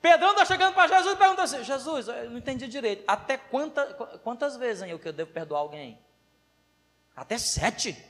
Pedrão 0.06 0.30
está 0.30 0.44
chegando 0.44 0.72
para 0.72 0.86
Jesus 0.86 1.14
e 1.14 1.18
pergunta 1.18 1.42
assim: 1.42 1.64
Jesus, 1.64 2.06
eu 2.06 2.30
não 2.30 2.38
entendi 2.38 2.68
direito. 2.68 3.02
Até 3.08 3.36
quanta, 3.36 3.84
quantas 4.22 4.56
vezes 4.56 4.84
hein, 4.84 4.90
eu 4.90 5.00
que 5.00 5.08
eu 5.08 5.12
devo 5.12 5.32
perdoar 5.32 5.58
alguém? 5.58 5.98
Até 7.16 7.36
sete. 7.36 8.00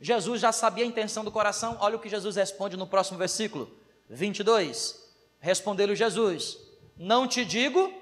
Jesus 0.00 0.40
já 0.40 0.50
sabia 0.50 0.82
a 0.82 0.86
intenção 0.86 1.22
do 1.22 1.30
coração. 1.30 1.76
Olha 1.78 1.96
o 1.96 1.98
que 1.98 2.08
Jesus 2.08 2.36
responde 2.36 2.78
no 2.78 2.86
próximo 2.86 3.18
versículo 3.18 3.70
22. 4.08 4.98
Respondeu-lhe 5.40 5.94
Jesus: 5.94 6.56
Não 6.96 7.28
te 7.28 7.44
digo 7.44 7.92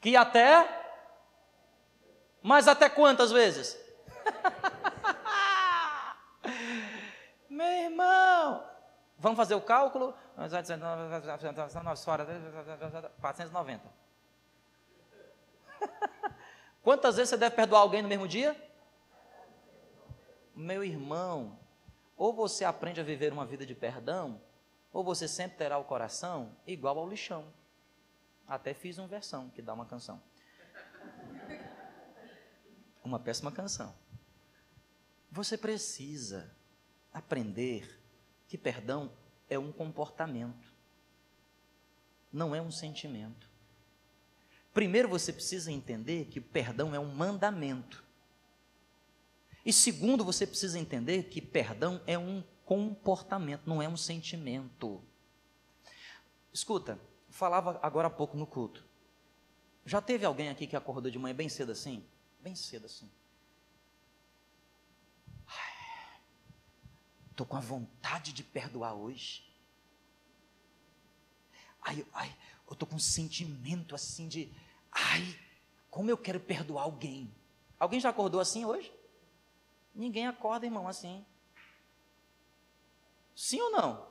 que 0.00 0.16
até. 0.16 0.68
Mas 2.42 2.66
até 2.66 2.88
quantas 2.88 3.30
vezes? 3.30 3.78
Meu 7.48 7.68
irmão, 7.68 8.64
vamos 9.18 9.36
fazer 9.36 9.54
o 9.54 9.60
cálculo? 9.60 10.14
490. 13.20 13.82
Quantas 16.82 17.16
vezes 17.16 17.30
você 17.30 17.36
deve 17.36 17.56
perdoar 17.56 17.80
alguém 17.80 18.02
no 18.02 18.08
mesmo 18.08 18.28
dia? 18.28 18.54
Meu 20.54 20.82
irmão, 20.84 21.58
ou 22.16 22.32
você 22.32 22.64
aprende 22.64 23.00
a 23.00 23.04
viver 23.04 23.32
uma 23.32 23.44
vida 23.44 23.66
de 23.66 23.74
perdão, 23.74 24.40
ou 24.92 25.04
você 25.04 25.28
sempre 25.28 25.58
terá 25.58 25.76
o 25.76 25.84
coração 25.84 26.56
igual 26.66 26.98
ao 26.98 27.08
lixão. 27.08 27.44
Até 28.48 28.72
fiz 28.72 28.96
uma 28.96 29.08
versão 29.08 29.50
que 29.50 29.60
dá 29.60 29.74
uma 29.74 29.84
canção. 29.84 30.22
Uma 33.04 33.18
péssima 33.18 33.52
canção. 33.52 33.94
Você 35.30 35.58
precisa 35.58 36.50
aprender 37.12 38.00
que 38.48 38.56
perdão 38.56 39.12
é 39.48 39.58
um 39.58 39.72
comportamento, 39.72 40.72
não 42.32 42.54
é 42.54 42.60
um 42.60 42.70
sentimento. 42.70 43.48
Primeiro 44.72 45.08
você 45.08 45.32
precisa 45.32 45.72
entender 45.72 46.26
que 46.26 46.40
perdão 46.40 46.94
é 46.94 47.00
um 47.00 47.14
mandamento. 47.14 48.04
E 49.64 49.72
segundo, 49.72 50.24
você 50.24 50.46
precisa 50.46 50.78
entender 50.78 51.24
que 51.24 51.40
perdão 51.40 52.00
é 52.06 52.16
um 52.18 52.44
comportamento, 52.64 53.62
não 53.66 53.82
é 53.82 53.88
um 53.88 53.96
sentimento. 53.96 55.02
Escuta, 56.52 57.00
falava 57.30 57.80
agora 57.82 58.08
há 58.08 58.10
pouco 58.10 58.36
no 58.36 58.46
culto. 58.46 58.84
Já 59.84 60.00
teve 60.00 60.24
alguém 60.24 60.50
aqui 60.50 60.66
que 60.66 60.76
acordou 60.76 61.10
de 61.10 61.18
manhã 61.18 61.34
bem 61.34 61.48
cedo 61.48 61.72
assim? 61.72 62.04
Bem 62.40 62.54
cedo 62.54 62.86
assim. 62.86 63.10
Estou 67.36 67.44
com 67.44 67.58
a 67.58 67.60
vontade 67.60 68.32
de 68.32 68.42
perdoar 68.42 68.94
hoje. 68.94 69.44
Ai, 71.82 72.06
ai, 72.14 72.34
eu 72.66 72.72
estou 72.72 72.88
com 72.88 72.94
um 72.96 72.98
sentimento 72.98 73.94
assim 73.94 74.26
de, 74.26 74.50
ai, 74.90 75.38
como 75.90 76.10
eu 76.10 76.16
quero 76.16 76.40
perdoar 76.40 76.84
alguém. 76.84 77.30
Alguém 77.78 78.00
já 78.00 78.08
acordou 78.08 78.40
assim 78.40 78.64
hoje? 78.64 78.90
Ninguém 79.94 80.26
acorda, 80.26 80.64
irmão, 80.64 80.88
assim. 80.88 81.26
Sim 83.34 83.60
ou 83.60 83.70
não? 83.70 84.08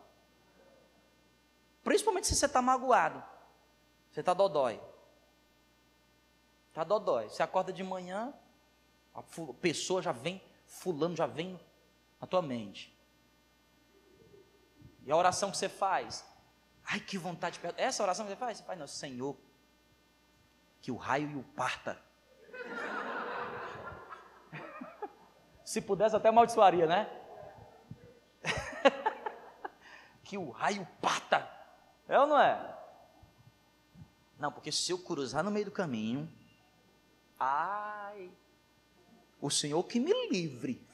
Principalmente 1.83 2.27
se 2.27 2.35
você 2.35 2.45
está 2.45 2.61
magoado. 2.61 3.23
Você 4.11 4.19
está 4.19 4.35
dodói. 4.35 4.79
Está 6.69 6.83
dodói. 6.83 7.27
Você 7.27 7.41
acorda 7.41 7.73
de 7.73 7.81
manhã, 7.81 8.31
a 9.15 9.23
pessoa 9.59 9.99
já 9.99 10.11
vem, 10.11 10.39
fulano 10.67 11.15
já 11.15 11.25
vem 11.25 11.59
na 12.21 12.27
tua 12.27 12.43
mente. 12.43 12.94
E 15.05 15.11
a 15.11 15.15
oração 15.15 15.51
que 15.51 15.57
você 15.57 15.69
faz, 15.69 16.25
ai 16.83 16.99
que 16.99 17.17
vontade 17.17 17.53
de 17.53 17.59
perdoar. 17.59 17.81
Essa 17.81 18.01
oração 18.01 18.25
que 18.25 18.31
você 18.31 18.37
faz, 18.37 18.57
você 18.57 18.63
faz, 18.63 18.91
Senhor, 18.91 19.37
que 20.81 20.91
o 20.91 20.95
raio 20.95 21.29
e 21.29 21.35
o 21.35 21.43
parta. 21.43 22.01
Se 25.63 25.79
pudesse, 25.79 26.15
até 26.15 26.29
amaldiçoaria, 26.29 26.87
né? 26.87 27.07
que 30.23 30.37
o 30.37 30.49
raio 30.49 30.87
parta. 30.99 31.47
É 32.07 32.19
ou 32.19 32.27
não 32.27 32.39
é? 32.39 32.75
Não, 34.39 34.51
porque 34.51 34.71
se 34.71 34.91
eu 34.91 34.97
cruzar 34.97 35.43
no 35.43 35.51
meio 35.51 35.65
do 35.65 35.71
caminho, 35.71 36.31
ai, 37.39 38.31
o 39.39 39.49
Senhor 39.49 39.83
que 39.83 39.99
me 39.99 40.29
livre. 40.29 40.85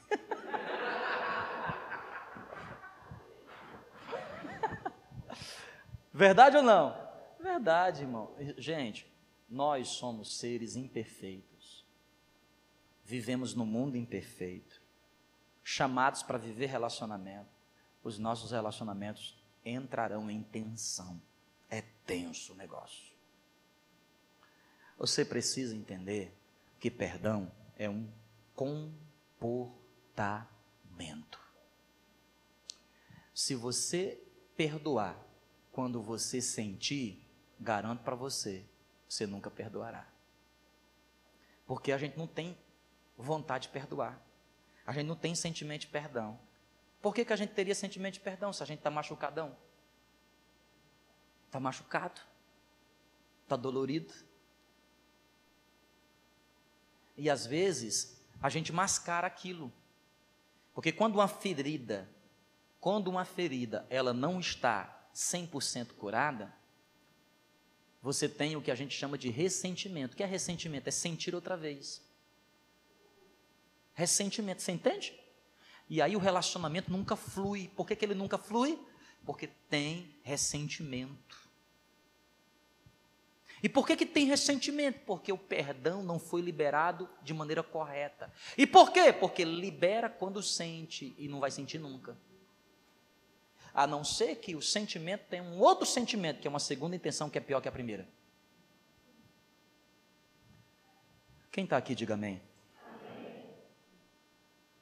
Verdade 6.22 6.56
ou 6.56 6.62
não? 6.62 6.96
Verdade, 7.40 8.02
irmão. 8.02 8.32
Gente, 8.56 9.12
nós 9.50 9.88
somos 9.88 10.38
seres 10.38 10.76
imperfeitos. 10.76 11.84
Vivemos 13.04 13.56
no 13.56 13.66
mundo 13.66 13.96
imperfeito. 13.96 14.80
Chamados 15.64 16.22
para 16.22 16.38
viver 16.38 16.66
relacionamento. 16.66 17.50
Os 18.04 18.20
nossos 18.20 18.52
relacionamentos 18.52 19.36
entrarão 19.64 20.30
em 20.30 20.44
tensão. 20.44 21.20
É 21.68 21.82
tenso 22.06 22.52
o 22.52 22.56
negócio. 22.56 23.12
Você 24.96 25.24
precisa 25.24 25.74
entender 25.74 26.32
que 26.78 26.88
perdão 26.88 27.50
é 27.76 27.90
um 27.90 28.08
comportamento. 28.54 31.40
Se 33.34 33.56
você 33.56 34.22
perdoar 34.56 35.31
quando 35.72 36.02
você 36.02 36.40
sentir, 36.40 37.26
garanto 37.58 38.02
para 38.02 38.14
você, 38.14 38.64
você 39.08 39.26
nunca 39.26 39.50
perdoará. 39.50 40.06
Porque 41.66 41.90
a 41.90 41.98
gente 41.98 42.18
não 42.18 42.26
tem 42.26 42.56
vontade 43.16 43.66
de 43.66 43.72
perdoar. 43.72 44.20
A 44.86 44.92
gente 44.92 45.06
não 45.06 45.16
tem 45.16 45.34
sentimento 45.34 45.82
de 45.82 45.86
perdão. 45.86 46.38
Por 47.00 47.14
que, 47.14 47.24
que 47.24 47.32
a 47.32 47.36
gente 47.36 47.54
teria 47.54 47.74
sentimento 47.74 48.14
de 48.14 48.20
perdão 48.20 48.52
se 48.52 48.62
a 48.62 48.66
gente 48.66 48.78
está 48.78 48.90
machucadão? 48.90 49.56
Está 51.46 51.58
machucado? 51.58 52.20
Está 53.44 53.56
dolorido? 53.56 54.12
E 57.16 57.30
às 57.30 57.46
vezes 57.46 58.20
a 58.42 58.48
gente 58.48 58.72
mascara 58.72 59.26
aquilo. 59.26 59.72
Porque 60.74 60.92
quando 60.92 61.14
uma 61.16 61.28
ferida, 61.28 62.10
quando 62.80 63.08
uma 63.08 63.24
ferida, 63.24 63.86
ela 63.88 64.12
não 64.12 64.40
está 64.40 65.01
100% 65.14 65.92
curada, 65.92 66.52
você 68.02 68.28
tem 68.28 68.56
o 68.56 68.62
que 68.62 68.70
a 68.70 68.74
gente 68.74 68.96
chama 68.96 69.16
de 69.16 69.30
ressentimento. 69.30 70.14
O 70.14 70.16
que 70.16 70.22
é 70.22 70.26
ressentimento? 70.26 70.88
É 70.88 70.90
sentir 70.90 71.34
outra 71.34 71.56
vez. 71.56 72.02
Ressentimento, 73.94 74.60
você 74.60 74.72
entende? 74.72 75.14
E 75.88 76.02
aí 76.02 76.16
o 76.16 76.18
relacionamento 76.18 76.90
nunca 76.90 77.14
flui. 77.14 77.70
Por 77.76 77.86
que, 77.86 77.94
que 77.94 78.04
ele 78.04 78.14
nunca 78.14 78.38
flui? 78.38 78.78
Porque 79.24 79.46
tem 79.46 80.16
ressentimento. 80.22 81.40
E 83.62 83.68
por 83.68 83.86
que, 83.86 83.94
que 83.94 84.06
tem 84.06 84.26
ressentimento? 84.26 84.98
Porque 85.06 85.30
o 85.30 85.38
perdão 85.38 86.02
não 86.02 86.18
foi 86.18 86.40
liberado 86.40 87.08
de 87.22 87.32
maneira 87.32 87.62
correta. 87.62 88.32
E 88.58 88.66
por 88.66 88.90
quê? 88.92 89.12
Porque 89.12 89.44
libera 89.44 90.10
quando 90.10 90.42
sente 90.42 91.14
e 91.16 91.28
não 91.28 91.38
vai 91.38 91.52
sentir 91.52 91.78
nunca 91.78 92.16
a 93.74 93.86
não 93.86 94.04
ser 94.04 94.36
que 94.36 94.54
o 94.54 94.62
sentimento 94.62 95.24
tenha 95.28 95.42
um 95.42 95.58
outro 95.58 95.86
sentimento, 95.86 96.40
que 96.40 96.46
é 96.46 96.50
uma 96.50 96.60
segunda 96.60 96.94
intenção 96.94 97.30
que 97.30 97.38
é 97.38 97.40
pior 97.40 97.60
que 97.60 97.68
a 97.68 97.72
primeira. 97.72 98.06
Quem 101.50 101.64
está 101.64 101.76
aqui, 101.76 101.94
diga 101.94 102.14
amém. 102.14 102.40
amém. 102.84 103.44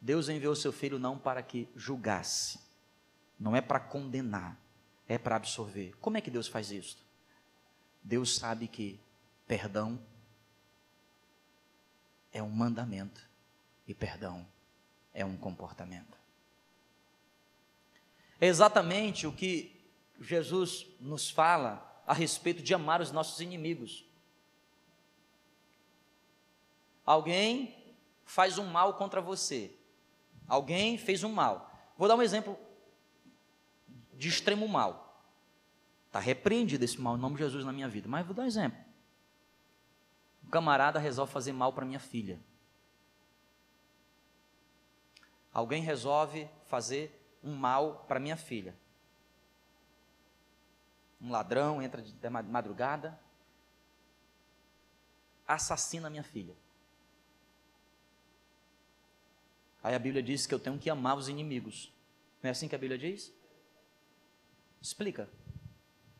Deus 0.01 0.29
enviou 0.29 0.55
seu 0.55 0.73
filho 0.73 0.99
não 0.99 1.19
para 1.19 1.43
que 1.43 1.69
julgasse, 1.75 2.61
não 3.39 3.57
é 3.57 3.61
para 3.61 3.81
condenar, 3.81 4.57
é 5.09 5.19
para 5.19 5.37
absorver. 5.37 5.95
Como 6.01 6.17
é 6.17 6.21
que 6.21 6.31
Deus 6.31 6.47
faz 6.47 6.71
isso? 6.71 7.05
Deus 8.03 8.37
sabe 8.37 8.69
que 8.69 9.01
perdão 9.47 10.01
é 12.33 12.43
um 12.43 12.51
mandamento 12.51 13.29
e 13.87 13.95
perdão 13.95 14.47
é 15.13 15.25
um 15.25 15.37
comportamento. 15.37 16.20
É 18.41 18.47
exatamente 18.47 19.27
o 19.27 19.33
que 19.33 19.79
Jesus 20.21 20.87
nos 20.99 21.31
fala 21.31 22.03
a 22.07 22.15
respeito 22.15 22.63
de 22.63 22.73
amar 22.73 23.01
os 23.01 23.13
nossos 23.13 23.41
inimigos. 23.41 24.05
Alguém 27.05 27.95
faz 28.25 28.57
um 28.57 28.67
mal 28.67 28.95
contra 28.95 29.21
você. 29.21 29.71
Alguém 30.49 30.97
fez 30.97 31.23
um 31.23 31.33
mal. 31.33 31.71
Vou 31.99 32.09
dar 32.09 32.17
um 32.17 32.23
exemplo 32.23 32.59
de 34.15 34.29
extremo 34.29 34.67
mal. 34.67 35.23
Está 36.07 36.19
repreendido 36.19 36.85
esse 36.85 37.01
mal 37.01 37.17
em 37.17 37.21
nome 37.21 37.37
de 37.37 37.43
Jesus 37.43 37.65
na 37.65 37.73
minha 37.73 37.89
vida. 37.89 38.09
Mas 38.09 38.25
vou 38.25 38.35
dar 38.35 38.43
um 38.43 38.47
exemplo. 38.47 38.79
Um 40.45 40.51
camarada 40.51 40.99
resolve 40.99 41.33
fazer 41.33 41.53
mal 41.53 41.73
para 41.73 41.85
minha 41.85 42.01
filha. 42.01 42.41
Alguém 45.53 45.83
resolve 45.83 46.49
fazer 46.67 47.20
um 47.43 47.55
mal 47.55 48.05
para 48.07 48.21
minha 48.21 48.37
filha. 48.37 48.75
Um 51.21 51.31
ladrão 51.31 51.83
entra 51.83 52.01
de 52.03 52.31
madrugada, 52.31 53.19
assassina 55.47 56.09
minha 56.09 56.23
filha. 56.23 56.55
Aí 59.83 59.95
a 59.95 59.99
Bíblia 59.99 60.23
diz 60.23 60.47
que 60.47 60.55
eu 60.55 60.61
tenho 60.61 60.79
que 60.79 60.91
amar 60.91 61.17
os 61.17 61.29
inimigos. 61.29 61.93
Não 62.43 62.49
é 62.49 62.51
assim 62.51 62.69
que 62.69 62.75
a 62.75 62.79
Bíblia 62.79 62.99
diz? 62.99 63.33
Explica. 64.81 65.29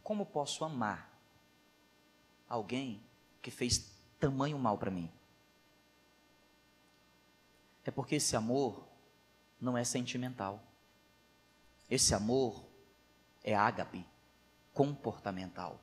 Como 0.03 0.27
posso 0.27 0.65
amar 0.65 1.11
alguém 2.49 3.03
que 3.41 3.51
fez 3.51 3.91
tamanho 4.19 4.59
mal 4.59 4.77
para 4.77 4.91
mim? 4.91 5.11
É 7.85 7.91
porque 7.91 8.17
esse 8.17 8.37
amor 8.37 8.87
não 9.61 9.77
é 9.77 9.85
sentimental. 9.85 10.63
Esse 11.91 12.15
amor 12.15 12.65
é 13.43 13.55
ágape, 13.55 14.07
comportamental. 14.73 15.81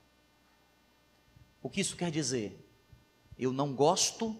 O 1.61 1.69
que 1.69 1.81
isso 1.81 1.97
quer 1.97 2.09
dizer? 2.09 2.65
Eu 3.37 3.51
não 3.51 3.73
gosto 3.73 4.39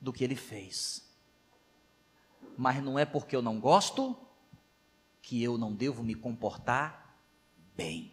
do 0.00 0.12
que 0.12 0.22
ele 0.22 0.36
fez 0.36 1.08
mas 2.58 2.82
não 2.82 2.98
é 2.98 3.04
porque 3.04 3.36
eu 3.36 3.40
não 3.40 3.60
gosto 3.60 4.16
que 5.22 5.40
eu 5.40 5.56
não 5.56 5.72
devo 5.72 6.02
me 6.02 6.16
comportar 6.16 7.16
bem. 7.76 8.12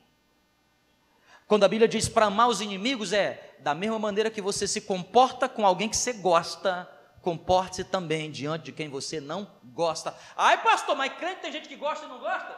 Quando 1.48 1.64
a 1.64 1.68
Bíblia 1.68 1.88
diz 1.88 2.08
para 2.08 2.28
amar 2.28 2.48
os 2.48 2.62
inimigos, 2.62 3.12
é 3.12 3.56
da 3.62 3.74
mesma 3.74 3.98
maneira 3.98 4.30
que 4.30 4.44
você 4.44 4.68
se 4.68 4.82
comporta 4.82 5.50
com 5.50 5.66
alguém 5.66 5.90
que 5.90 5.98
você 5.98 6.14
gosta, 6.14 6.88
comporte-se 7.26 7.84
também 7.84 8.30
diante 8.30 8.66
de 8.66 8.72
quem 8.72 8.88
você 8.88 9.20
não 9.20 9.52
gosta. 9.74 10.16
Ai, 10.38 10.62
pastor, 10.62 10.96
mas 10.96 11.12
crente 11.18 11.42
tem 11.42 11.52
gente 11.52 11.68
que 11.68 11.76
gosta 11.76 12.06
e 12.06 12.08
não 12.08 12.20
gosta? 12.20 12.56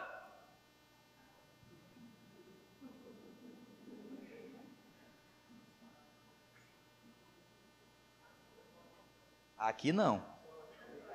Aqui 9.57 9.93
não. 9.93 10.21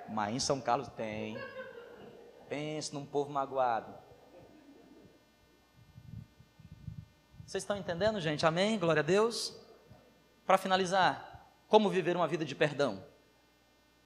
Mas 0.09 0.35
em 0.35 0.41
São 0.41 0.59
Carlos 0.59 0.89
tem. 0.89 1.37
Pense 2.49 2.95
num 2.95 3.05
povo 3.05 3.31
magoado. 3.31 3.95
Vocês 7.45 7.63
estão 7.63 7.77
entendendo, 7.77 8.19
gente? 8.19 8.47
Amém? 8.47 8.79
Glória 8.79 9.01
a 9.01 9.05
Deus. 9.05 9.55
Para 10.47 10.57
finalizar, 10.57 11.51
como 11.69 11.91
viver 11.91 12.17
uma 12.17 12.27
vida 12.27 12.47
de 12.47 12.55
perdão? 12.55 13.12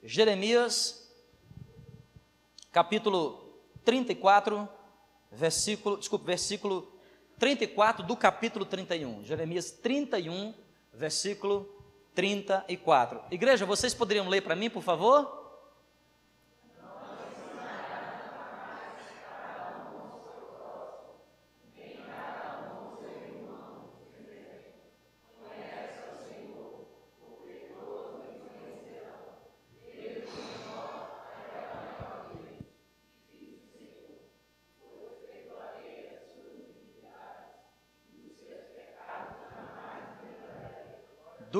Jeremias, 0.06 1.04
capítulo 2.70 3.60
34, 3.84 4.68
versículo, 5.32 5.96
desculpe, 5.96 6.24
versículo 6.24 6.92
34 7.40 8.06
do 8.06 8.16
capítulo 8.16 8.64
31. 8.64 9.24
Jeremias 9.24 9.72
31, 9.72 10.54
versículo 10.92 11.68
34. 12.14 13.20
Igreja, 13.32 13.66
vocês 13.66 13.92
poderiam 13.92 14.28
ler 14.28 14.42
para 14.42 14.54
mim, 14.54 14.70
por 14.70 14.82
favor? 14.82 15.35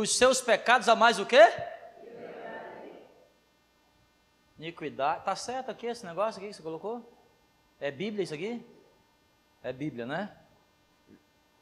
Dos 0.06 0.16
seus 0.16 0.40
pecados 0.40 0.88
a 0.88 0.94
mais 0.94 1.18
o 1.18 1.26
quê? 1.26 1.42
Iniquidade. 4.56 5.18
Está 5.18 5.34
certo 5.34 5.68
aqui 5.68 5.86
esse 5.86 6.06
negócio 6.06 6.38
aqui 6.38 6.46
que 6.48 6.54
você 6.54 6.62
colocou? 6.62 7.12
É 7.80 7.90
Bíblia 7.90 8.22
isso 8.22 8.32
aqui? 8.32 8.64
É 9.64 9.72
Bíblia, 9.72 10.06
né? 10.06 10.36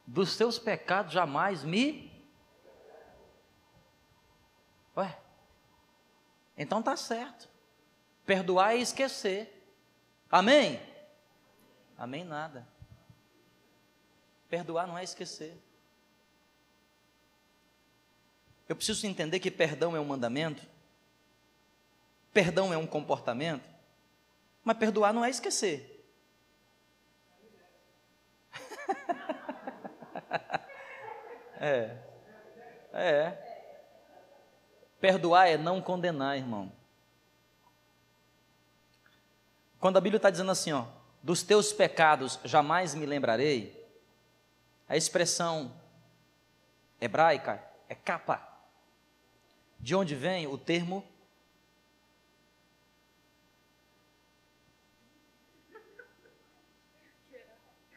Dos 0.06 0.32
seus 0.32 0.58
pecados 0.58 1.14
jamais 1.14 1.64
me. 1.64 2.12
Ué? 4.94 5.18
Então 6.54 6.82
tá 6.82 6.98
certo. 6.98 7.48
Perdoar 8.26 8.76
e 8.76 8.82
esquecer. 8.82 9.74
Amém? 10.30 10.82
Amém 11.96 12.24
nada. 12.24 12.68
Perdoar 14.50 14.86
não 14.86 14.98
é 14.98 15.02
esquecer. 15.02 15.58
Eu 18.68 18.76
preciso 18.76 19.06
entender 19.06 19.40
que 19.40 19.50
perdão 19.50 19.96
é 19.96 20.00
um 20.00 20.04
mandamento, 20.04 20.62
perdão 22.32 22.72
é 22.72 22.78
um 22.78 22.86
comportamento, 22.86 23.68
mas 24.62 24.78
perdoar 24.78 25.12
não 25.12 25.24
é 25.24 25.30
esquecer. 25.30 25.90
é, 31.60 31.96
é. 32.92 33.50
Perdoar 35.00 35.48
é 35.48 35.58
não 35.58 35.82
condenar, 35.82 36.38
irmão. 36.38 36.72
Quando 39.78 39.98
a 39.98 40.00
Bíblia 40.00 40.16
está 40.16 40.30
dizendo 40.30 40.50
assim, 40.50 40.72
ó, 40.72 40.86
dos 41.22 41.42
teus 41.42 41.70
pecados 41.70 42.40
jamais 42.42 42.94
me 42.94 43.04
lembrarei, 43.04 43.86
a 44.88 44.96
expressão 44.96 45.78
hebraica 46.98 47.62
é 47.86 47.94
capa. 47.94 48.53
De 49.84 49.94
onde 49.94 50.14
vem 50.14 50.46
o 50.46 50.56
termo 50.56 51.06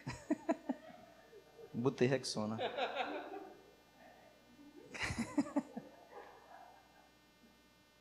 Botei 1.74 2.06
Rexona. 2.10 2.58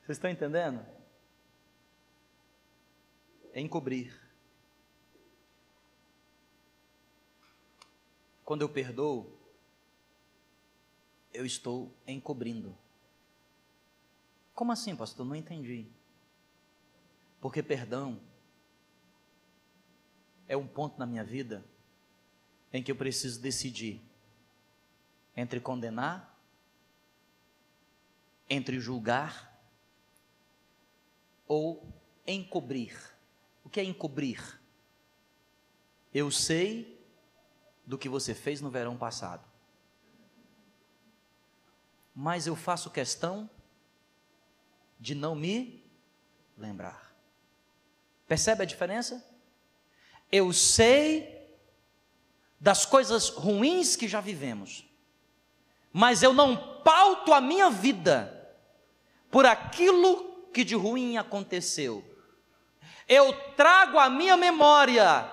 Vocês 0.03 0.17
estão 0.19 0.29
entendendo? 0.29 0.85
É 3.53 3.61
encobrir. 3.61 4.21
Quando 8.45 8.63
eu 8.63 8.69
perdoo, 8.69 9.33
eu 11.33 11.47
estou 11.47 11.95
encobrindo. 12.05 12.77
Como 14.57 14.73
assim, 14.73 14.97
pastor? 14.97 15.27
Não 15.27 15.37
entendi. 15.37 15.87
Porque 17.43 17.63
perdão 17.63 18.19
é 20.49 20.57
um 20.57 20.67
ponto 20.67 20.99
na 20.99 21.05
minha 21.05 21.23
vida 21.23 21.63
em 22.73 22.83
que 22.83 22.91
eu 22.91 22.97
preciso 22.97 23.39
decidir 23.39 24.01
entre 25.37 25.61
condenar, 25.61 26.41
entre 28.49 28.81
julgar 28.81 29.61
ou 31.47 31.87
encobrir. 32.27 32.97
O 33.63 33.69
que 33.69 33.79
é 33.79 33.85
encobrir? 33.85 34.59
Eu 36.15 36.31
sei 36.31 36.99
do 37.85 37.99
que 37.99 38.09
você 38.09 38.35
fez 38.35 38.63
no 38.63 38.71
verão 38.71 38.97
passado, 38.97 39.47
mas 42.15 42.47
eu 42.47 42.57
faço 42.57 42.91
questão 42.91 43.51
de 44.99 45.15
não 45.15 45.35
me 45.35 45.85
lembrar. 46.57 47.15
Percebe 48.27 48.63
a 48.63 48.67
diferença? 48.67 49.25
Eu 50.31 50.53
sei 50.53 51.37
das 52.61 52.85
coisas 52.85 53.29
ruins 53.29 53.95
que 53.95 54.09
já 54.09 54.21
vivemos, 54.21 54.85
mas 55.93 56.23
eu 56.23 56.33
não 56.33 56.57
pauto 56.83 57.33
a 57.33 57.41
minha 57.41 57.71
vida 57.71 58.33
por 59.31 59.47
aquilo 59.47 60.49
que 60.53 60.65
de 60.65 60.75
ruim 60.75 61.17
aconteceu. 61.17 62.05
Eu 63.09 63.33
trago 63.55 63.99
à 63.99 64.09
minha 64.11 64.37
memória 64.37 65.31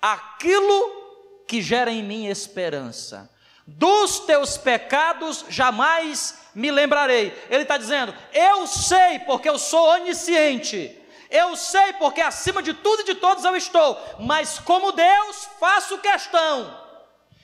aquilo 0.00 1.44
que 1.46 1.62
gera 1.62 1.90
em 1.90 2.02
mim 2.02 2.26
esperança. 2.26 3.30
Dos 3.66 4.20
teus 4.20 4.56
pecados 4.56 5.44
jamais 5.48 6.38
me 6.54 6.70
lembrarei. 6.70 7.36
Ele 7.50 7.62
está 7.62 7.76
dizendo: 7.76 8.14
Eu 8.32 8.66
sei, 8.66 9.18
porque 9.20 9.48
eu 9.48 9.58
sou 9.58 9.88
onisciente. 9.88 11.02
Eu 11.28 11.56
sei, 11.56 11.92
porque 11.94 12.20
acima 12.20 12.62
de 12.62 12.72
tudo 12.72 13.02
e 13.02 13.06
de 13.06 13.14
todos 13.16 13.44
eu 13.44 13.56
estou. 13.56 14.00
Mas 14.20 14.58
como 14.60 14.92
Deus, 14.92 15.48
faço 15.58 15.98
questão 15.98 16.86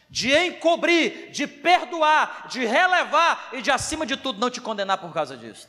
de 0.09 0.31
encobrir, 0.37 1.31
de 1.31 1.47
perdoar, 1.47 2.47
de 2.47 2.65
relevar 2.67 3.49
e 3.55 3.63
de 3.63 3.71
acima 3.71 4.05
de 4.05 4.17
tudo 4.17 4.39
não 4.39 4.51
te 4.51 4.61
condenar 4.61 4.99
por 4.99 5.13
causa 5.13 5.37
disso. 5.37 5.67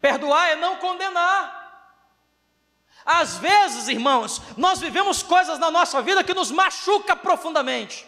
Perdoar 0.00 0.50
é 0.50 0.56
não 0.56 0.76
condenar. 0.76 1.60
Às 3.04 3.38
vezes, 3.38 3.88
irmãos, 3.88 4.42
nós 4.56 4.80
vivemos 4.80 5.22
coisas 5.22 5.58
na 5.58 5.70
nossa 5.70 6.02
vida 6.02 6.24
que 6.24 6.34
nos 6.34 6.50
machuca 6.50 7.14
profundamente, 7.14 8.06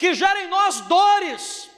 que 0.00 0.14
geram 0.14 0.40
em 0.40 0.48
nós 0.48 0.80
dores. 0.80 1.70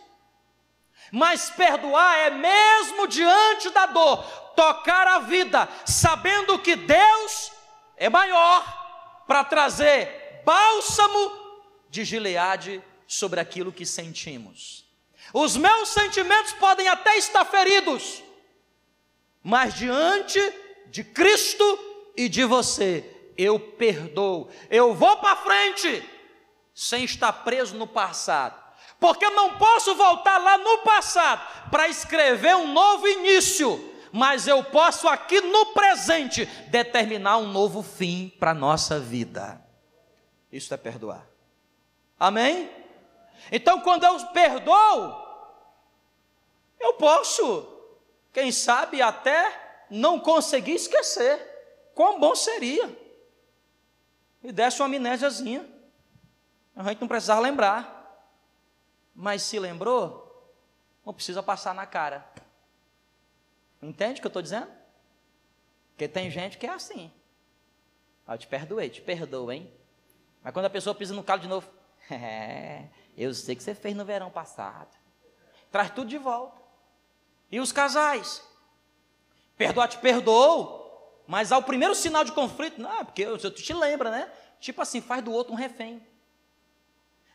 Mas 1.10 1.50
perdoar 1.50 2.16
é 2.20 2.30
mesmo 2.30 3.08
diante 3.08 3.68
da 3.70 3.84
dor, 3.86 4.22
tocar 4.54 5.08
a 5.08 5.18
vida, 5.18 5.68
sabendo 5.84 6.58
que 6.60 6.76
Deus 6.76 7.52
é 7.96 8.08
maior 8.08 9.24
para 9.26 9.42
trazer 9.42 10.40
bálsamo 10.44 11.32
de 11.90 12.04
Gileade 12.04 12.82
sobre 13.08 13.40
aquilo 13.40 13.72
que 13.72 13.84
sentimos. 13.84 14.86
Os 15.34 15.56
meus 15.56 15.88
sentimentos 15.88 16.52
podem 16.52 16.88
até 16.88 17.16
estar 17.18 17.44
feridos, 17.44 18.22
mas 19.42 19.74
diante 19.74 20.40
de 20.86 21.02
Cristo 21.02 22.12
e 22.16 22.28
de 22.28 22.44
você, 22.44 23.04
eu 23.36 23.58
perdoo. 23.58 24.48
Eu 24.70 24.94
vou 24.94 25.16
para 25.16 25.36
frente, 25.36 26.02
sem 26.74 27.04
estar 27.04 27.32
preso 27.32 27.76
no 27.76 27.86
passado. 27.86 28.60
Porque 28.98 29.24
eu 29.24 29.32
não 29.32 29.58
posso 29.58 29.94
voltar 29.94 30.38
lá 30.38 30.56
no 30.58 30.78
passado 30.78 31.70
para 31.70 31.88
escrever 31.88 32.54
um 32.54 32.72
novo 32.72 33.08
início, 33.08 33.92
mas 34.12 34.46
eu 34.46 34.62
posso 34.62 35.08
aqui 35.08 35.40
no 35.40 35.66
presente 35.66 36.46
determinar 36.70 37.38
um 37.38 37.48
novo 37.48 37.82
fim 37.82 38.32
para 38.38 38.52
a 38.52 38.54
nossa 38.54 39.00
vida. 39.00 39.60
Isso 40.52 40.72
é 40.72 40.76
perdoar. 40.76 41.26
Amém? 42.18 42.70
Então, 43.50 43.80
quando 43.80 44.04
eu 44.04 44.18
perdoo, 44.26 45.16
eu 46.78 46.92
posso, 46.94 47.66
quem 48.32 48.52
sabe, 48.52 49.02
até 49.02 49.86
não 49.90 50.20
conseguir 50.20 50.74
esquecer. 50.74 51.50
Quão 51.94 52.20
bom 52.20 52.34
seria. 52.34 52.96
E 54.44 54.52
desse 54.52 54.80
uma 54.80 54.86
amnésiazinha. 54.86 55.71
A 56.74 56.82
gente 56.84 57.00
não 57.00 57.08
precisava 57.08 57.40
lembrar. 57.40 58.00
Mas 59.14 59.42
se 59.42 59.58
lembrou, 59.58 60.52
não 61.04 61.12
precisa 61.12 61.42
passar 61.42 61.74
na 61.74 61.86
cara. 61.86 62.26
Entende 63.80 64.18
o 64.18 64.22
que 64.22 64.26
eu 64.26 64.30
estou 64.30 64.42
dizendo? 64.42 64.70
Porque 65.90 66.08
tem 66.08 66.30
gente 66.30 66.56
que 66.56 66.66
é 66.66 66.70
assim. 66.70 67.12
Eu 68.26 68.38
te 68.38 68.46
perdoei, 68.46 68.88
te 68.88 69.02
perdoo, 69.02 69.52
hein? 69.52 69.70
Mas 70.42 70.52
quando 70.52 70.66
a 70.66 70.70
pessoa 70.70 70.94
pisa 70.94 71.14
no 71.14 71.22
calo 71.22 71.40
de 71.40 71.48
novo, 71.48 71.68
é, 72.10 72.88
eu 73.16 73.34
sei 73.34 73.54
que 73.54 73.62
você 73.62 73.74
fez 73.74 73.94
no 73.94 74.04
verão 74.04 74.30
passado. 74.30 74.96
Traz 75.70 75.90
tudo 75.90 76.08
de 76.08 76.18
volta. 76.18 76.60
E 77.50 77.60
os 77.60 77.72
casais? 77.72 78.42
Perdoar 79.56 79.88
te 79.88 79.98
perdoou, 79.98 81.22
mas 81.26 81.52
ao 81.52 81.62
primeiro 81.62 81.94
sinal 81.94 82.24
de 82.24 82.32
conflito, 82.32 82.80
não, 82.80 83.00
é 83.00 83.04
porque 83.04 83.26
tu 83.26 83.50
te 83.50 83.74
lembra, 83.74 84.10
né? 84.10 84.32
Tipo 84.58 84.80
assim, 84.80 85.00
faz 85.00 85.22
do 85.22 85.32
outro 85.32 85.52
um 85.52 85.56
refém. 85.56 86.04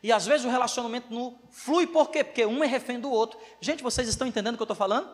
E 0.02 0.12
às 0.12 0.26
vezes 0.26 0.46
o 0.46 0.50
relacionamento 0.50 1.12
não 1.12 1.38
flui 1.50 1.86
por 1.86 2.10
quê? 2.10 2.22
Porque 2.22 2.46
um 2.46 2.62
é 2.62 2.66
refém 2.66 3.00
do 3.00 3.10
outro. 3.10 3.38
Gente, 3.60 3.82
vocês 3.82 4.08
estão 4.08 4.26
entendendo 4.26 4.54
o 4.54 4.56
que 4.56 4.62
eu 4.62 4.64
estou 4.64 4.76
falando? 4.76 5.08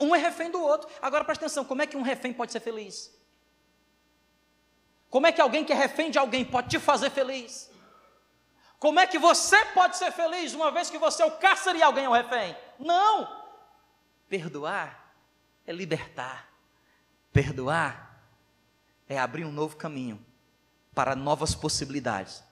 Um 0.00 0.14
é 0.14 0.18
refém 0.18 0.50
do 0.50 0.60
outro. 0.60 0.88
Agora 1.02 1.24
presta 1.24 1.44
atenção, 1.44 1.64
como 1.64 1.82
é 1.82 1.86
que 1.86 1.96
um 1.96 2.02
refém 2.02 2.32
pode 2.32 2.52
ser 2.52 2.60
feliz? 2.60 3.14
Como 5.10 5.26
é 5.26 5.32
que 5.32 5.40
alguém 5.40 5.64
que 5.64 5.72
é 5.72 5.76
refém 5.76 6.10
de 6.10 6.18
alguém 6.18 6.44
pode 6.44 6.68
te 6.68 6.78
fazer 6.78 7.10
feliz? 7.10 7.70
Como 8.78 8.98
é 8.98 9.06
que 9.06 9.18
você 9.18 9.62
pode 9.66 9.98
ser 9.98 10.10
feliz 10.10 10.54
uma 10.54 10.70
vez 10.70 10.88
que 10.88 10.96
você 10.96 11.22
é 11.22 11.26
o 11.26 11.36
cárcere 11.36 11.80
e 11.80 11.82
alguém 11.82 12.04
é 12.04 12.08
o 12.08 12.12
refém? 12.12 12.56
Não! 12.78 13.28
Perdoar 14.26 15.12
é 15.66 15.72
libertar. 15.72 16.48
Perdoar 17.30 18.24
é 19.06 19.18
abrir 19.18 19.44
um 19.44 19.52
novo 19.52 19.76
caminho 19.76 20.24
para 20.94 21.14
novas 21.14 21.54
possibilidades, 21.54 22.42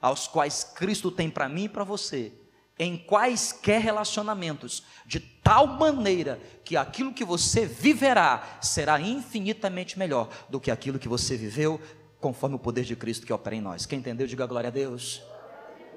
aos 0.00 0.26
quais 0.28 0.64
Cristo 0.64 1.10
tem 1.10 1.30
para 1.30 1.48
mim 1.48 1.64
e 1.64 1.68
para 1.68 1.84
você, 1.84 2.32
em 2.78 2.96
quaisquer 2.96 3.80
relacionamentos, 3.80 4.82
de 5.06 5.18
tal 5.18 5.66
maneira 5.66 6.38
que 6.64 6.76
aquilo 6.76 7.12
que 7.12 7.24
você 7.24 7.64
viverá 7.64 8.58
será 8.60 9.00
infinitamente 9.00 9.98
melhor 9.98 10.28
do 10.48 10.60
que 10.60 10.70
aquilo 10.70 10.98
que 10.98 11.08
você 11.08 11.36
viveu, 11.36 11.80
conforme 12.20 12.56
o 12.56 12.58
poder 12.58 12.84
de 12.84 12.96
Cristo 12.96 13.26
que 13.26 13.32
opera 13.32 13.56
em 13.56 13.60
nós. 13.60 13.86
Quem 13.86 13.98
entendeu, 13.98 14.26
diga 14.26 14.46
glória 14.46 14.68
a 14.68 14.72
Deus. 14.72 15.22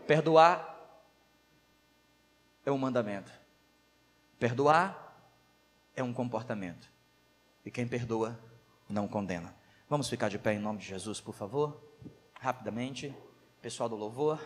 Perdoar 0.07 0.77
é 2.65 2.71
um 2.71 2.77
mandamento, 2.77 3.31
perdoar 4.38 5.09
é 5.95 6.03
um 6.03 6.13
comportamento. 6.13 6.88
E 7.65 7.71
quem 7.71 7.88
perdoa 7.88 8.39
não 8.89 9.07
condena. 9.07 9.53
Vamos 9.89 10.07
ficar 10.07 10.29
de 10.29 10.39
pé 10.39 10.53
em 10.53 10.59
nome 10.59 10.79
de 10.79 10.85
Jesus, 10.88 11.19
por 11.19 11.35
favor? 11.35 11.83
Rapidamente. 12.39 13.13
Pessoal 13.61 13.89
do 13.89 13.95
louvor. 13.97 14.39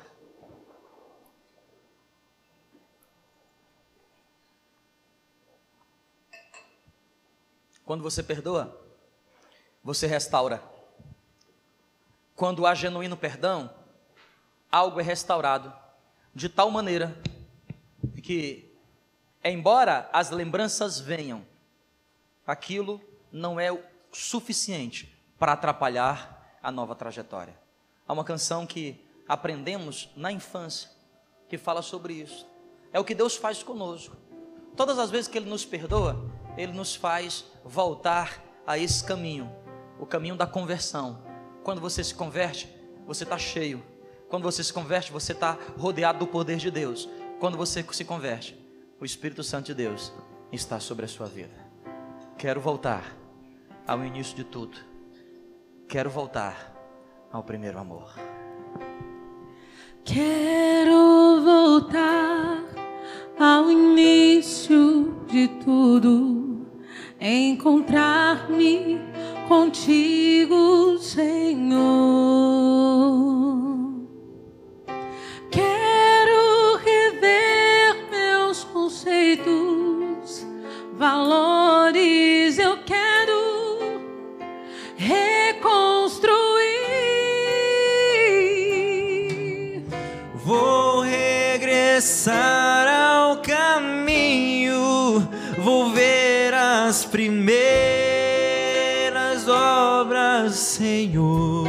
Quando 7.86 8.02
você 8.02 8.24
perdoa, 8.24 8.76
você 9.84 10.08
restaura. 10.08 10.64
Quando 12.36 12.66
há 12.66 12.74
genuíno 12.74 13.16
perdão, 13.16 13.72
algo 14.72 15.00
é 15.00 15.04
restaurado 15.04 15.72
de 16.34 16.50
tal 16.50 16.72
maneira 16.72 17.16
que, 18.24 18.76
embora 19.44 20.10
as 20.12 20.32
lembranças 20.32 21.00
venham, 21.00 21.46
aquilo 22.48 23.00
não 23.32 23.60
é 23.60 23.72
o 23.72 23.84
suficiente 24.12 25.16
para 25.38 25.52
atrapalhar 25.52 26.58
a 26.64 26.72
nova 26.72 26.96
trajetória. 26.96 27.63
Há 28.08 28.14
uma 28.14 28.24
canção 28.24 28.66
que 28.66 29.06
aprendemos 29.28 30.10
na 30.16 30.32
infância 30.32 30.90
que 31.48 31.58
fala 31.58 31.82
sobre 31.82 32.14
isso. 32.14 32.46
É 32.92 33.00
o 33.00 33.04
que 33.04 33.16
Deus 33.16 33.36
faz 33.36 33.64
conosco. 33.64 34.16
Todas 34.76 35.00
as 35.00 35.10
vezes 35.10 35.28
que 35.28 35.38
Ele 35.38 35.50
nos 35.50 35.66
perdoa, 35.66 36.30
Ele 36.58 36.74
nos 36.74 36.96
faz 36.96 37.46
voltar 37.64 38.44
a 38.66 38.78
esse 38.78 39.04
caminho, 39.04 39.52
o 40.00 40.06
caminho 40.06 40.36
da 40.36 40.48
conversão. 40.48 41.24
Quando 41.64 41.80
você 41.80 42.04
se 42.04 42.14
converte, 42.14 42.68
você 43.06 43.24
está 43.24 43.38
cheio. 43.38 43.84
Quando 44.30 44.44
você 44.44 44.64
se 44.64 44.74
converte, 44.74 45.12
você 45.12 45.32
está 45.32 45.58
rodeado 45.78 46.20
do 46.20 46.28
poder 46.28 46.58
de 46.58 46.72
Deus. 46.72 47.08
Quando 47.40 47.58
você 47.58 47.86
se 47.92 48.04
converte, 48.04 48.60
o 49.00 49.06
Espírito 49.06 49.44
Santo 49.44 49.68
de 49.68 49.74
Deus 49.74 50.12
está 50.52 50.80
sobre 50.80 51.06
a 51.06 51.08
sua 51.08 51.28
vida. 51.28 51.54
Quero 52.38 52.60
voltar 52.60 53.16
ao 53.86 54.04
início 54.04 54.36
de 54.36 54.44
tudo. 54.44 54.78
Quero 55.88 56.10
voltar 56.10 56.73
ao 57.34 57.44
primeiro 57.44 57.80
amor. 57.80 58.14
Quero 60.06 61.42
voltar 61.42 62.64
ao 63.40 63.72
início 63.72 65.18
de 65.28 65.48
tudo, 65.66 66.68
encontrar-me 67.20 69.02
contigo, 69.48 71.00
Senhor. 71.00 72.83
primeiras 97.14 97.54
obras, 99.48 100.56
Senhor. 100.56 101.68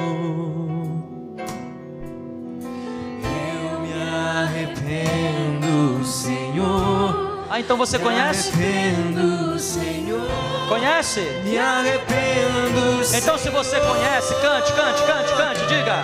Eu 3.69 3.81
me 3.81 3.93
arrependo, 3.93 6.03
Senhor. 6.03 7.45
Ah, 7.51 7.61
então 7.61 7.77
você 7.77 7.99
me 7.99 8.05
conhece? 8.05 8.55
Arrependo, 8.55 9.59
Senhor. 9.59 10.27
Conhece? 10.67 11.21
Me 11.45 11.59
arrependo, 11.59 13.05
Senhor. 13.05 13.23
Então 13.23 13.37
se 13.37 13.51
você 13.51 13.79
conhece, 13.81 14.35
cante, 14.37 14.73
cante, 14.73 15.03
cante, 15.03 15.35
cante, 15.35 15.61
diga. 15.67 16.03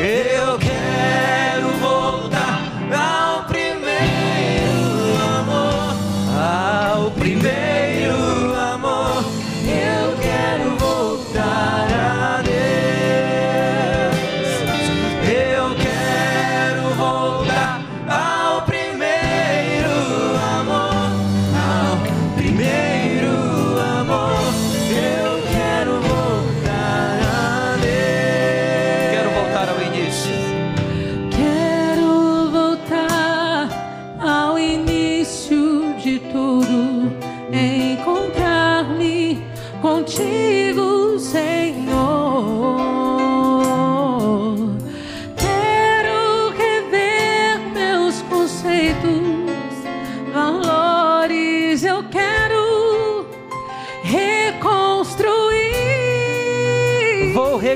Eu 0.00 0.58
quero 0.58 0.69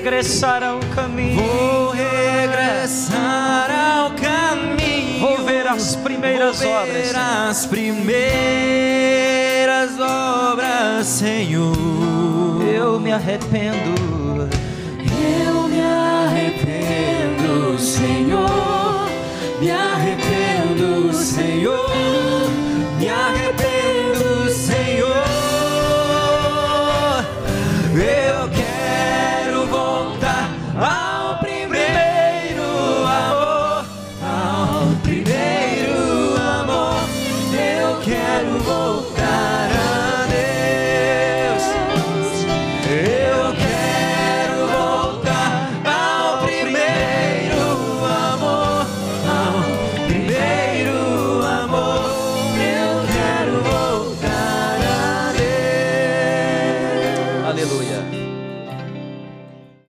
regressar 0.05 0.63
ao 0.63 0.79
caminho. 0.95 1.41
Vou 1.41 1.91
regressar 1.91 3.71
ao 3.71 4.11
caminho. 4.11 5.19
Vou 5.19 5.39
ver 5.39 5.67
as 5.67 5.97
primeiras 5.97 6.61
Vou 6.61 6.69
ver 6.69 6.77
obras. 6.77 7.15
As 7.17 7.65
primeiras 7.65 8.13
obras, 9.99 11.07
Senhor. 11.07 11.75
Eu 12.63 13.01
me 13.01 13.13
arrependo. 13.13 14.51
Eu 15.01 15.69
me 15.69 15.81
arrependo, 15.81 17.79
Senhor. 17.79 19.09
Me 19.59 19.71
arrependo, 19.71 21.15
Senhor. 21.15 21.84